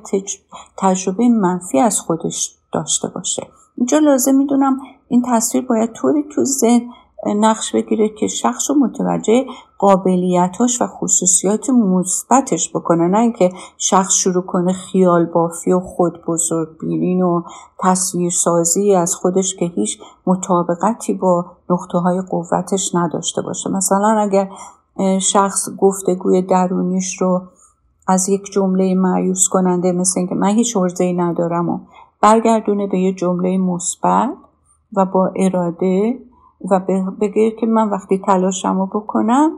[0.77, 3.47] تجربه منفی از خودش داشته باشه.
[3.77, 6.91] اینجا لازم می‌دونم این تصویر باید طوری تو ذهن
[7.27, 9.45] نقش بگیره که شخص رو متوجه
[9.79, 13.09] قابلیتاش و خصوصیات مثبتش بکنه.
[13.09, 17.43] نه اینکه شخص شروع کنه خیال بافی و خود بزرگ بینین و
[17.81, 23.71] تصویر سازی از خودش که هیچ مطابقتی با نقطه های قوتش نداشته باشه.
[23.71, 24.49] مثلا اگر
[25.19, 27.43] شخص گفتگوی درونیش رو
[28.09, 31.81] از یک جمله معیوس کننده مثل اینکه من هیچ عرضه ندارم و
[32.21, 34.31] برگردونه به یه جمله مثبت
[34.97, 36.19] و با اراده
[36.71, 36.81] و
[37.21, 39.53] بگه که من وقتی تلاشم رو بکنم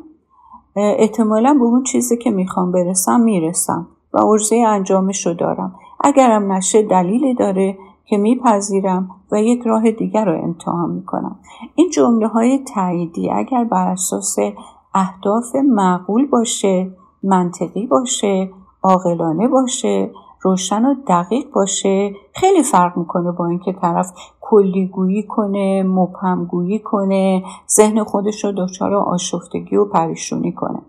[0.76, 5.74] احتمالا به اون چیزی که می‌خوام برسم می‌رسم و عرضه انجامش رو دارم.
[6.00, 11.38] اگرم نشه دلیلی داره که میپذیرم و یک راه دیگر رو امتحان می‌کنم.
[11.74, 14.36] این جمله های تاییدی اگر بر اساس
[14.94, 16.90] اهداف معقول باشه
[17.22, 18.50] منطقی باشه
[18.82, 20.10] عاقلانه باشه
[20.42, 24.12] روشن و دقیق باشه خیلی فرق می‌کنه با اینکه طرف
[24.50, 27.42] کلیگویی کنه مبهمگویی کنه
[27.76, 30.82] ذهن خودش رو دچار آشفتگی و پریشونی کنه.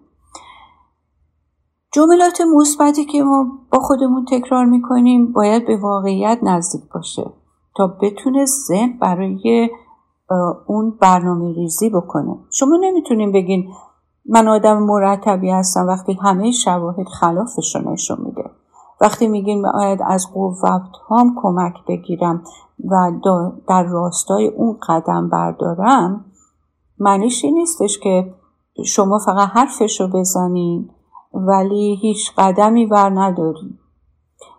[1.93, 7.32] جملات مثبتی که ما با خودمون تکرار می‌کنیم باید به واقعیت نزدیک باشه
[7.78, 9.70] تا بتونه ذهن برای
[10.67, 12.36] اون برنامه ریزی بکنه.
[12.52, 13.67] شما نمی‌تونین بگین
[14.26, 18.50] من آدم مرتبی هستم وقتی همه شواهد خلافش رو نشون میده.
[19.02, 22.44] وقتی میگیم باید از قوت هام کمک بگیرم
[22.86, 23.12] و
[23.68, 26.26] در راستای اون قدم بردارم
[27.00, 28.34] معنیش این نیستش که
[28.86, 30.90] شما فقط حرفش رو بزنین
[31.34, 33.78] ولی هیچ قدمی ور ندارین.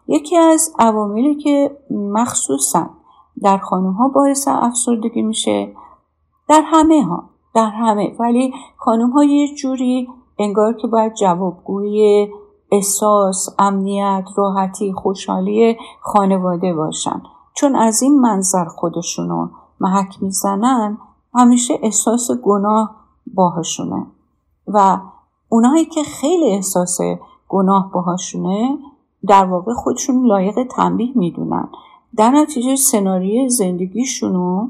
[0.06, 2.90] یکی از عواملی که مخصوصا
[3.42, 5.72] در خانم ها باعث افسردگی میشه
[6.48, 12.28] در همه ها در همه ولی خانم ها یه جوری انگار که باید جوابگوی
[12.72, 17.22] احساس، امنیت، راحتی، خوشحالی خانواده باشن.
[17.54, 19.48] چون از این منظر خودشونو
[19.80, 20.98] محک می‌زنن
[21.34, 22.96] همیشه احساس گناه
[23.34, 24.06] باهاشونه.
[24.66, 24.98] و
[25.48, 26.98] اونایی که خیلی احساس
[27.48, 28.78] گناه باهاشونه
[29.28, 31.68] در واقع خودشون لایق تنبیه می‌دونن.
[32.16, 34.68] در نتیجه سناریوی زندگیشونو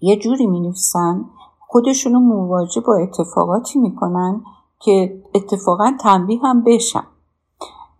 [0.00, 1.24] یه جوری می نویسن
[1.60, 4.42] خودشونو مواجه با اتفاقاتی می‌کنن
[4.80, 7.04] که اتفاقا تنبیه هم بشن.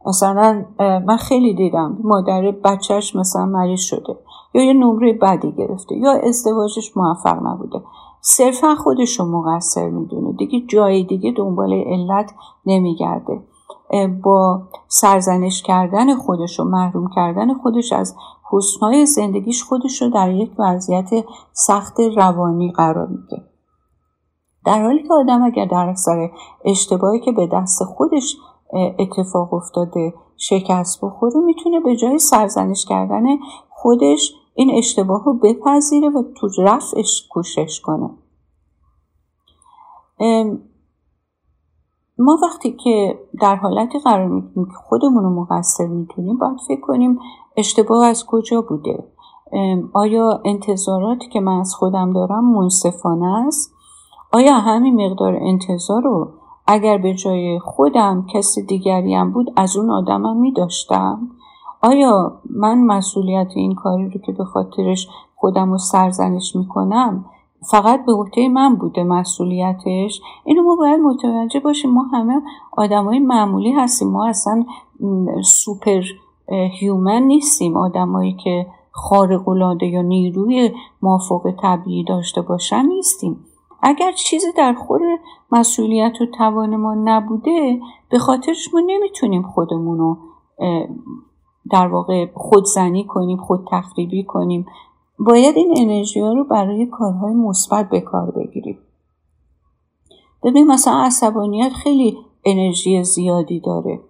[0.06, 4.18] مثلا من خیلی دیدم مادر بچهش مثلا مریض شده
[4.54, 7.82] یا یه نمره بدی گرفته یا ازدواجش موفق نبوده.
[8.20, 10.32] صرفا خودش رو مقصر می‌دونه.
[10.32, 12.34] دیگه جای دیگه دنبال علت
[12.66, 13.42] نمیگرده.
[14.22, 18.16] با سرزنش کردن خودش و محروم کردن خودش از
[18.50, 21.10] حسنهای زندگیش خودش رو در یک وضعیت
[21.52, 23.44] سخت روانی قرار میده.
[24.64, 26.30] در حالی که آدم اگر در اثر
[26.64, 28.36] اشتباهی که به دست خودش
[28.98, 33.24] اتفاق افتاده شکست بخوره می‌تونه به جای سرزنش کردن
[33.70, 38.10] خودش این اشتباه رو بپذیره و تو رفعش کوشش کنه.
[42.18, 47.18] ما وقتی که در حالتی قرار می‌گیریم که خودمون رو مقصر می‌تونیم باید فکر کنیم
[47.56, 49.04] اشتباه از کجا بوده؟
[49.92, 53.74] آیا انتظاراتی که من از خودم دارم منصفانه است؟
[54.32, 56.28] آیا همین مقدار انتظار رو
[56.66, 61.28] اگر به جای خودم کسی دیگری هم بود از اون آدمم می داشتم؟
[61.82, 67.24] آیا من مسئولیت این کاری رو که به خاطرش خودم رو سرزنش می کنم
[67.70, 71.90] فقط به عهده من بوده مسئولیتش؟ اینو ما باید متوجه باشیم.
[71.90, 74.08] ما همه آدمای معمولی هستیم.
[74.08, 74.64] ما اصلا
[75.44, 76.02] سوپر
[76.48, 77.76] هیومن نیستیم.
[77.76, 83.44] آدمایی که خارق العاده یا نیروی مافوق طبیعی داشته باشن نیستیم.
[83.82, 85.00] اگر چیزی در خور
[85.52, 90.18] مسئولیت و توان ما نبوده به خاطرش ما نمی‌تونیم خودمون رو
[91.70, 94.66] در واقع خودزنی کنیم خود تخریبی کنیم.
[95.18, 98.78] باید این انرژی ها رو برای کارهای مثبت به کار بگیریم.
[100.42, 104.00] ببین مثلا عصبانیت خیلی انرژی زیادی داره.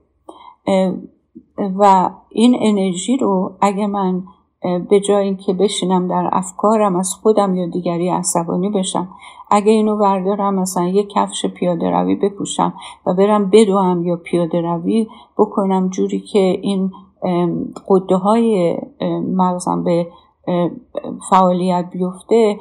[1.79, 4.23] و این انرژی رو اگه من
[4.63, 9.09] به جای اینکه بشینم در افکارم از خودم یا دیگری عصبانی بشم.
[9.51, 12.75] اگه اینو وردارم مثلا یه کفش پیاده روی بپوشم
[13.07, 16.93] و برم بدوم یا پیاده روی بکنم جوری که این
[17.89, 18.77] قده های
[19.37, 20.07] مغزم به
[21.31, 22.61] فعالیت بیفته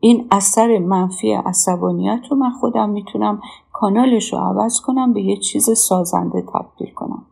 [0.00, 3.40] این اثر منفی عصبانیت رو من خودم می‌تونم
[3.72, 7.22] کانالش رو عوض کنم به یه چیز سازنده تبدیل کنم.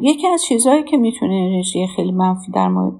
[0.00, 2.92] یکی از چیزهایی که می‌تونه انرژی خیلی منفی در ما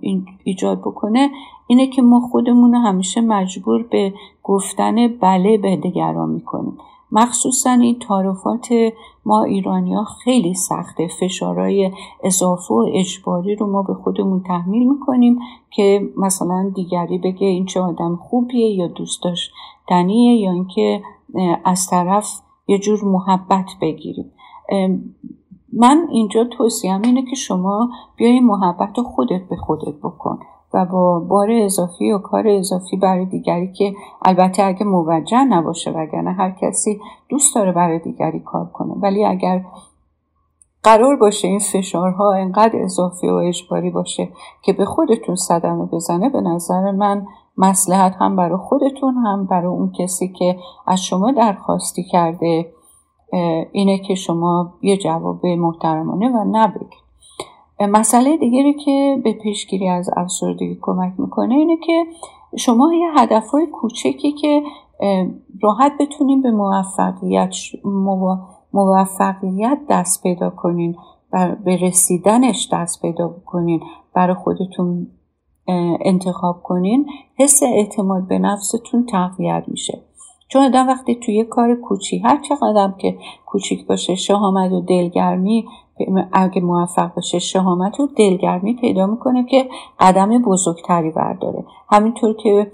[0.45, 1.31] ایجاد بکنه
[1.67, 6.79] اینه که ما خودمون رو همیشه مجبور به گفتن بله به دیگران می‌کنیم.
[7.13, 8.69] مخصوصا این تعارفات
[9.27, 11.09] ما ایرانیا خیلی سخته.
[11.21, 11.91] فشارهای
[12.25, 15.39] اضافه و اجباری رو ما به خودمون تحمیل می‌کنیم
[15.71, 21.03] که مثلا دیگری بگه این چه آدم خوبیه یا دوست داشتنیه یا اینکه
[21.65, 24.33] از طرف یه جور محبت بگیریم.
[25.73, 30.39] من اینجا توصیم اینه که شما بیای محبت خودت به خودت بکن
[30.75, 33.95] و با بار اضافی و کار اضافی برای دیگری که
[34.25, 38.95] البته اگه موجه نباشه وگرنه هر کسی دوست داره برای دیگری کار کنه.
[38.95, 39.65] ولی اگر
[40.83, 44.29] قرار باشه این فشارها انقدر اضافی و اجباری باشه
[44.63, 49.93] که به خودتون صدمه بزنه به نظر من مسلحت هم برای خودتون هم برای اون
[49.99, 50.57] کسی که
[50.87, 52.73] از شما درخواستی کرده
[53.73, 57.07] اینه که شما یه جواب محترمانه و نبگید.
[57.81, 62.05] مسئله دیگری که به پیشگیری از افسردگی کمک می‌کنه اینه که
[62.59, 64.63] شما یه هدفهای کوچکی که
[65.63, 67.55] راحت بتونیم به موفقیت
[68.73, 70.97] موفقیت دست پیدا کنین
[71.65, 73.81] به رسیدنش دست پیدا کنین
[74.15, 75.07] برای خودتون
[76.05, 77.07] انتخاب کنین
[77.39, 80.06] حس اعتماد به نفستون تقویت میشه.
[80.49, 85.65] چون آدم وقتی توی کار کوچی هر چقدر که کوچیک باشه شهامت و دلگرمی
[86.33, 89.69] اگه موفق باشه شهامت و دلگرمی پیدا می‌کنه که
[90.01, 91.65] قدم بزرگتری برداره.
[91.91, 92.73] همینطور که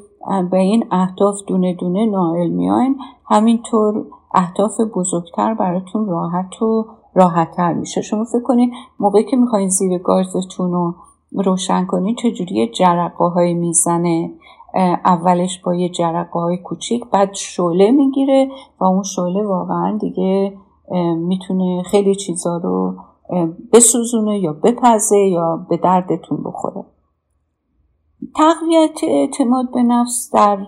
[0.51, 2.97] به این اهداف دونه دونه نائل میاین
[3.27, 8.03] همینطور اهداف بزرگتر براتون راحت و راحتتر میشه.
[8.03, 10.95] شما فکر کنید موقعی که می‌خواین زیر گازتون رو
[11.33, 14.31] روشن کنید چجوری جرقه های می‌زنه؟
[15.05, 18.49] اولش با یه جرقه های کوچیک بعد شعله می‌گیره
[18.81, 20.59] و اون شعله واقعا دیگه
[21.17, 22.97] می‌تونه خیلی چیزا رو
[23.73, 26.85] بسوزونه یا بپزه یا به دردتون بخوره.
[28.37, 30.67] تقویت اعتماد به نفس در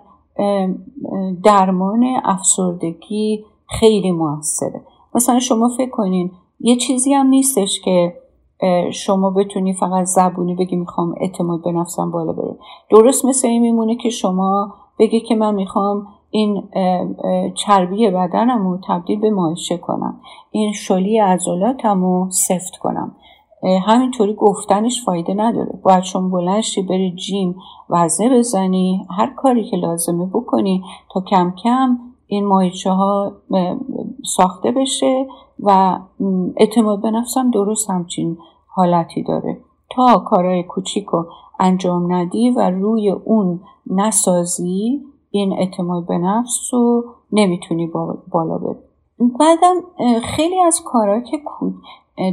[1.45, 4.83] درمان افسردگی خیلی موثره.
[5.15, 6.31] مثلا شما فکر کنین
[6.61, 8.17] یه چیزی هم نیستش که
[8.93, 12.57] شما بتونی فقط زبونی بگی می‌خوام اعتماد به نفسم بالا بره.
[12.91, 16.69] درست مثل این میمونه که شما بگی که من می‌خوام این
[17.55, 20.21] چربی بدنم رو تبدیل به مایشه کنم.
[20.51, 23.17] این شلی عضلاتم رو سفت کنم.
[23.87, 25.81] همینطوری گفتنش فایده نداره.
[25.83, 27.57] باید شما بلنشی بری جیم
[27.91, 31.99] وزنه بزنی هر کاری که لازمه بکنی تا کم کم
[32.35, 33.33] این مایچه ها
[34.25, 35.27] ساخته بشه
[35.61, 35.99] و
[36.57, 39.61] اعتماد به نفسم درست همچین حالتی داره.
[39.91, 41.27] تا کارهای کوچیک رو
[41.61, 47.87] انجام ندی و روی اون نسازی این اعتماد به نفس رو نمی‌تونی
[48.33, 48.79] بالا بری.
[49.41, 49.75] بعدم
[50.21, 51.39] خیلی از کارها که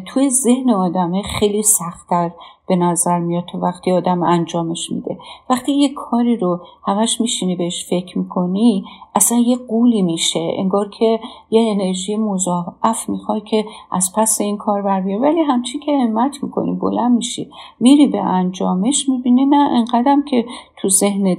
[0.06, 2.32] توی ذهن آدمه خیلی سختتر
[2.68, 5.18] به نظر میاد تو وقتی آدم انجامش میده.
[5.50, 8.84] وقتی یه کاری رو همش میشینی بهش فکر می‌کنی
[9.16, 10.54] اصلا یه قولی میشه.
[10.58, 11.20] انگار که
[11.50, 16.74] یه انرژی مضاعف می‌خوای که از پس این کار بر ولی همچی که همت می‌کنی
[16.74, 20.46] بلند میشی میری به انجامش می‌بینی نه انقدرم که
[20.78, 21.38] تو ذهنت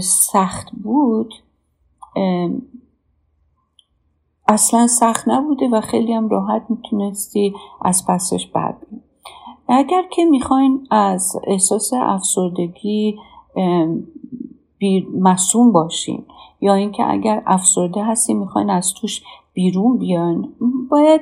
[0.00, 1.34] سخت بود
[4.48, 8.74] اصلا سخت نبوده و خیلی هم راحت می‌تونستی از پسش بر
[9.68, 13.16] اگر که می‌خواین از احساس افسردگی
[15.20, 16.24] مسوم باشین
[16.60, 19.22] یا اینکه اگر افسرده هستی می‌خواین از توش
[19.52, 20.48] بیرون بیان
[20.90, 21.20] باید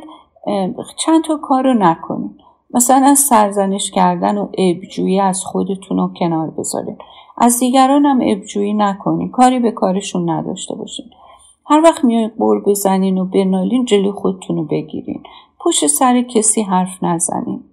[0.96, 2.38] چند تا کار رو نکنین.
[2.74, 6.96] مثلا سرزنش کردن و ابجویی از خودتون رو کنار بذارین.
[7.38, 9.30] از دیگران هم ابجویی نکنین.
[9.30, 11.06] کاری به کارشون نداشته باشین.
[11.66, 15.22] هر وقت میای قور بزنین و بنالین جلو خودتون رو بگیرین.
[15.60, 17.64] پشت سر کسی حرف نزنین.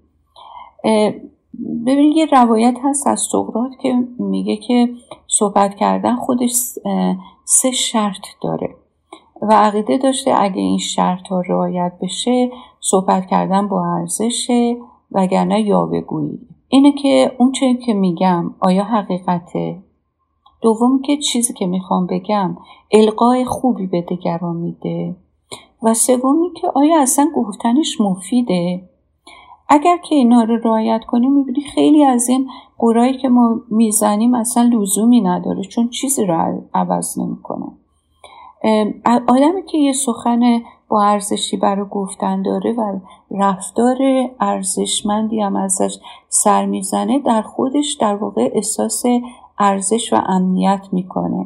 [1.85, 4.89] ببینید یه روایت هست از سقراط که میگه که
[5.27, 6.51] صحبت کردن خودش
[7.43, 8.75] سه شرط داره
[9.41, 14.77] و عقیده داشته اگه این شرط ها رعایت بشه صحبت کردن با ارزشه
[15.11, 16.39] وگرنه یاوهگویی.
[16.67, 19.83] اینه که اون چه که میگم آیا حقیقته؟
[20.61, 22.57] دوم که چیزی که می‌خوام بگم
[22.91, 25.15] القای خوبی به دیگران میده.
[25.83, 28.89] و سومی که آیا اصلا گفتنش مفیده؟
[29.69, 34.69] اگر که اینا رو رعایت کنیم می‌بینی خیلی از این قرایی که ما می‌زنیم اصلا
[34.73, 37.65] لزومی نداره چون چیزی رو عوض نمی‌کنه.
[39.27, 42.99] آدمی که یه سخن با ارزشی برای گفتن داره و
[43.31, 43.97] رفتار
[44.39, 45.97] ارزشمندی هم ازش
[46.29, 49.03] سر می‌زنه در خودش در واقع احساس
[49.59, 51.45] ارزش و امنیت می‌کنه.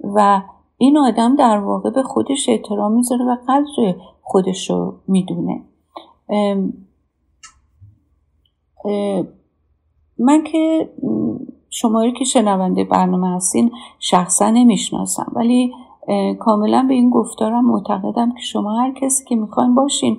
[0.00, 0.42] و
[0.78, 5.62] این آدم در واقع به خودش احترام می‌ذاره و قدر خودش رو می‌دونه.
[10.18, 10.92] من که
[11.70, 15.72] شماری که شنونده برنامه هستین شخصا نمی‌شناسم ولی
[16.40, 20.18] کاملا به این گفتارم معتقدم که شما هر کسی که می‌خواین باشین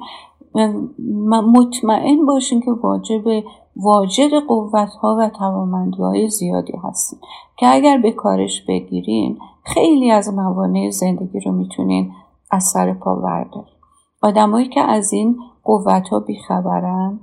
[1.28, 3.44] مطمئن باشین که واجب
[3.76, 7.20] واجد قوت ها و توامندی های زیادی هستین
[7.58, 12.12] که اگر به کارش بگیرین خیلی از موانع زندگی رو می‌تونین
[12.52, 13.74] از سر پا بردارین.
[14.22, 17.20] آدمایی که از این قوت ها بیخبرن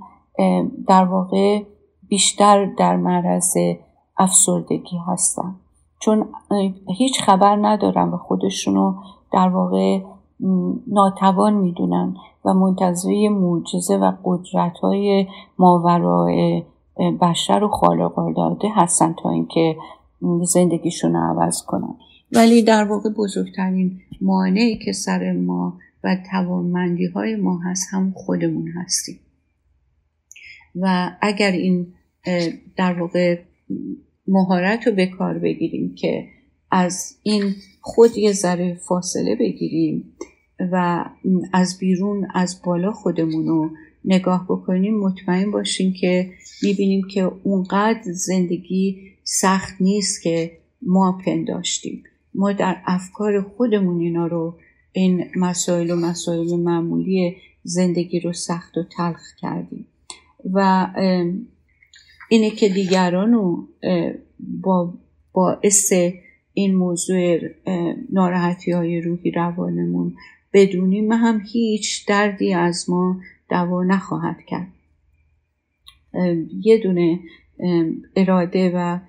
[0.87, 1.63] در واقع
[2.07, 3.57] بیشتر در معرض
[4.17, 5.55] افسردگی هستن.
[5.99, 6.25] چون
[6.97, 8.93] هیچ خبر ندارن و خودشونو
[9.33, 9.99] در واقع
[10.87, 12.15] ناتوان می‌دونن
[12.45, 15.27] و منتظر معجزه و قدرت های
[15.59, 16.63] ماورای
[17.21, 19.75] بشر و خالق داده هستن تا اینکه
[20.43, 21.95] زندگیشون رو عوض کنن.
[22.31, 28.67] ولی در واقع بزرگترین مانعی که سر ما و توانمندی های ما هست هم خودمون
[28.67, 29.19] هستیم.
[30.75, 31.93] و اگر این
[32.77, 33.39] در واقع
[34.27, 36.27] مهارت رو به کار بگیریم که
[36.71, 37.43] از این
[37.81, 40.13] خود یه ذره فاصله بگیریم
[40.71, 41.05] و
[41.53, 43.69] از بیرون از بالا خودمون رو
[44.05, 46.29] نگاه بکنیم مطمئن باشیم که
[46.63, 50.51] می‌بینیم که اونقدر زندگی سخت نیست که
[50.81, 52.03] ما پنداشتیم
[52.35, 54.55] ما در افکار خودمون اینا رو
[54.91, 59.87] این مسائل و مسائل معمولی زندگی رو سخت و تلخ کردیم.
[60.53, 60.87] و
[62.29, 63.67] اینه که دیگران رو
[64.61, 64.93] با
[65.33, 65.93] باعث
[66.53, 67.39] این موضوع
[68.11, 70.15] ناراحتی های روحی روانمون
[70.53, 74.67] بدونیم هم هیچ دردی از ما دوا نخواهد کرد.
[76.63, 77.19] یه دونه
[78.15, 78.99] اراده و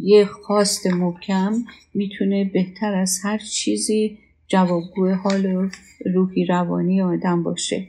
[0.00, 1.52] یه خواست محکم
[1.94, 5.70] می‌تونه بهتر از هر چیزی جوابگو حال
[6.14, 7.86] روحی روانی آدم باشه.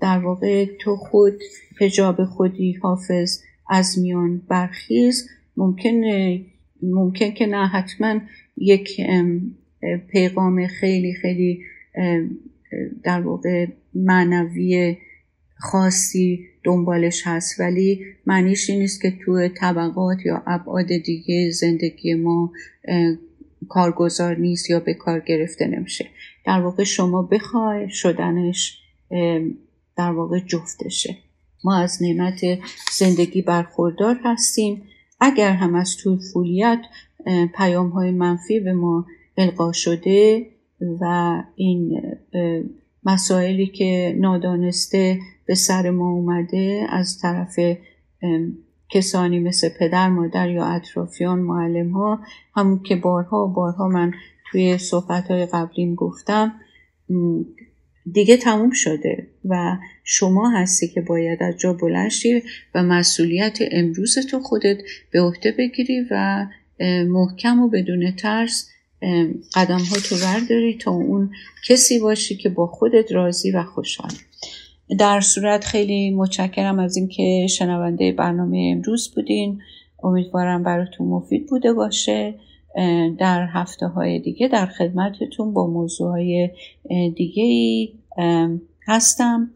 [0.00, 1.40] در واقع تو خود
[1.80, 5.28] هجاب خودی حافظ از میان برخیز.
[5.56, 6.02] ممکن
[6.82, 8.20] ممکن که نه حتما
[8.56, 9.00] یک
[10.08, 11.64] پیغام خیلی خیلی
[13.02, 14.96] در واقع معنوی
[15.58, 17.60] خاصی دنبالش هست.
[17.60, 22.52] ولی معنیش این نیست که تو طبقات یا ابعاد دیگه زندگی ما
[23.68, 26.06] کارگزار نیست یا به کار گرفته نمیشه.
[26.46, 28.78] در واقع شما بخوای شدنش
[29.96, 31.16] در واقع جفتشه.
[31.64, 32.40] ما از نعمت
[32.92, 34.82] زندگی برخوردار هستیم.
[35.20, 36.80] اگر هم از طولفولیت
[37.56, 39.06] پیام های منفی به ما
[39.36, 40.46] القا شده
[41.00, 42.02] و این
[43.04, 47.58] مسائلی که نادانسته به سر ما اومده از طرف
[48.90, 52.20] کسانی مثل پدر مادر یا اطرافیان معلم ها
[52.56, 54.12] همون که بارها و بارها من
[54.50, 56.52] توی صحبت های قبلیم گفتم
[58.12, 62.10] دیگه تموم شده و شما هستی که باید از جا بلند
[62.74, 64.78] و مسئولیت امروز تو خودت
[65.12, 66.46] به عهده بگیری و
[67.08, 68.70] محکم و بدون ترس
[69.54, 71.30] قدم ها تو برداری تا اون
[71.68, 74.12] کسی باشی که با خودت راضی و خوشحال
[74.98, 79.60] در صورت خیلی متشکرم از اینکه شنونده برنامه امروز بودین.
[80.02, 82.34] امیدوارم براتون مفید بوده باشه.
[83.18, 86.50] در هفته های دیگه در خدمتتون با موضوع های
[87.16, 87.92] دیگه ای
[88.86, 89.50] هستم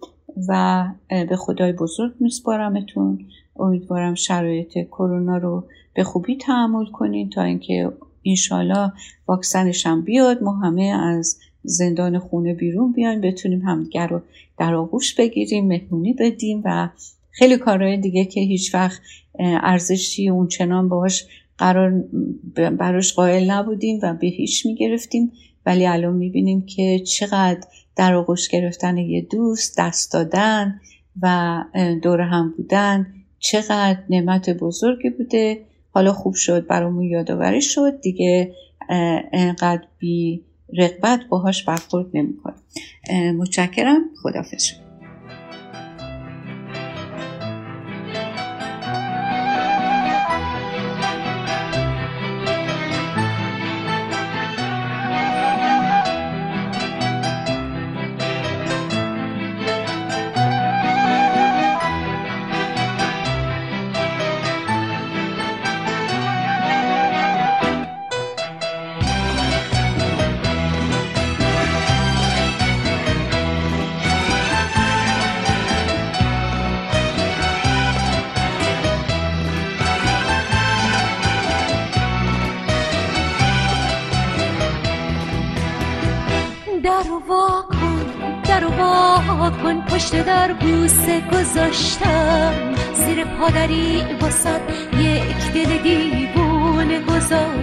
[0.48, 3.28] و به خدای بزرگ میسپارمتون.
[3.56, 7.92] امیدوارم شرایط کرونا رو به خوبی تحمل کنین تا اینکه
[8.26, 8.92] اینشاالله
[9.28, 14.20] واکسنش هم بیاد ما همه از زندان خونه بیرون بیایم بتونیم همدیگر رو
[14.58, 16.88] در آغوش بگیریم مهمونی بدیم و
[17.30, 19.00] خیلی کارهای دیگه که هیچ وقت
[19.38, 21.26] ارزشی اون چنان باش
[21.58, 22.04] قرار
[22.54, 25.32] براش قائل نبودیم و به هیچ می‌گرفتیم.
[25.66, 27.60] ولی الان می‌بینیم که چقدر
[27.96, 30.80] در آغوش گرفتن یه دوست دست دادن
[31.22, 31.64] و
[32.02, 33.06] دور هم بودن
[33.38, 35.60] چقدر نعمت بزرگی بوده.
[35.96, 38.00] حالا خوب شد برامون یادآوری شد.
[38.00, 38.54] دیگه
[39.32, 40.44] انقدر بی
[40.78, 42.54] رقبت باهاش برخورد نمی‌کنه
[43.38, 44.00] متشکرم.
[44.22, 44.64] خدافظ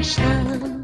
[0.04, 0.84] گذاشتم.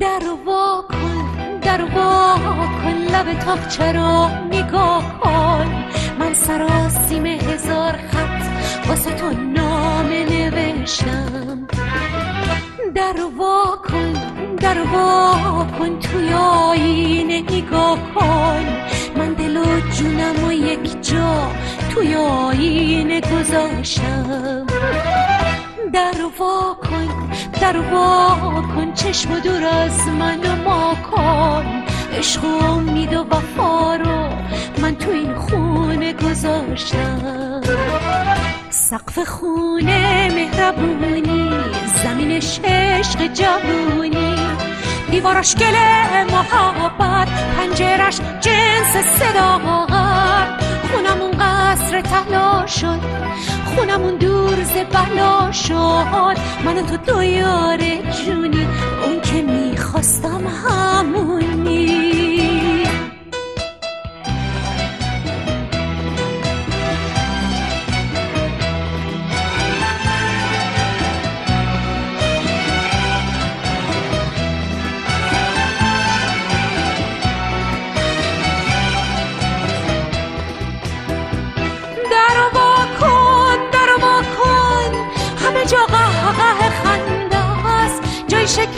[0.00, 2.36] در وا کن در وا
[2.82, 5.84] کن لب تاقچه رو نگاه کن.
[6.18, 8.42] من سراسیم هزار خط
[8.88, 11.66] واسه تو نامه نوشتم.
[12.94, 14.12] در وا کن
[14.56, 18.64] در وا کن توی آینه نگاه کن.
[19.16, 21.50] من دل و جونم و یک جا
[21.94, 24.66] توی آینه گذاشتم.
[25.92, 27.30] در وا کن
[27.60, 28.92] در وا کن.
[28.94, 31.64] چشم دور از من و ما کن.
[32.18, 34.28] عشق و امید و وفا رو
[34.82, 37.60] من تو این خونه گذاشتم.
[38.70, 41.50] سقف خونه مهربونی
[42.04, 44.36] زمینش عشق جوونی.
[45.10, 45.74] دیوارش گل
[46.32, 50.09] محبت پنجرش جنس صداقت
[52.02, 53.00] تلا شد.
[53.76, 56.36] خونمون دور ز بلا شد.
[56.64, 57.22] من تو دو
[58.24, 58.66] جونی.
[59.04, 62.19] اون که می‌خواستم همونی.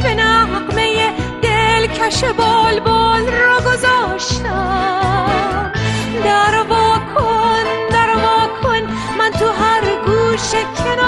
[0.03, 2.81] به نقمه دلکش بال
[3.27, 4.93] را گذاشتم.
[6.25, 8.83] در وا کن در وا کن
[9.19, 11.02] من تو هر گوش کناری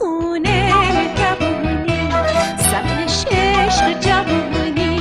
[0.00, 0.72] خونه
[1.16, 2.08] جوونی.
[2.70, 5.00] زمینش عشق جوونی.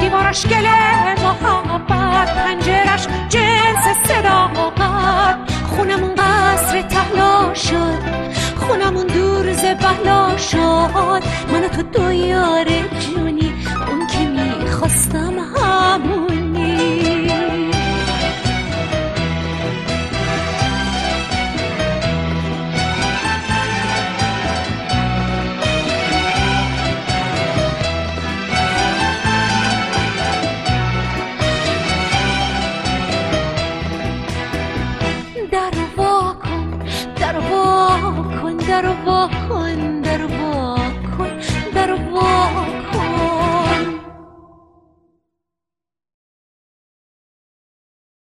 [0.00, 5.36] دیوارش گله محبت پنجرش جنس صداقت
[5.76, 7.98] خونمون قصر تحلا شد
[8.56, 11.22] خونمون دور زبهلا شد.
[11.52, 12.12] من تو دو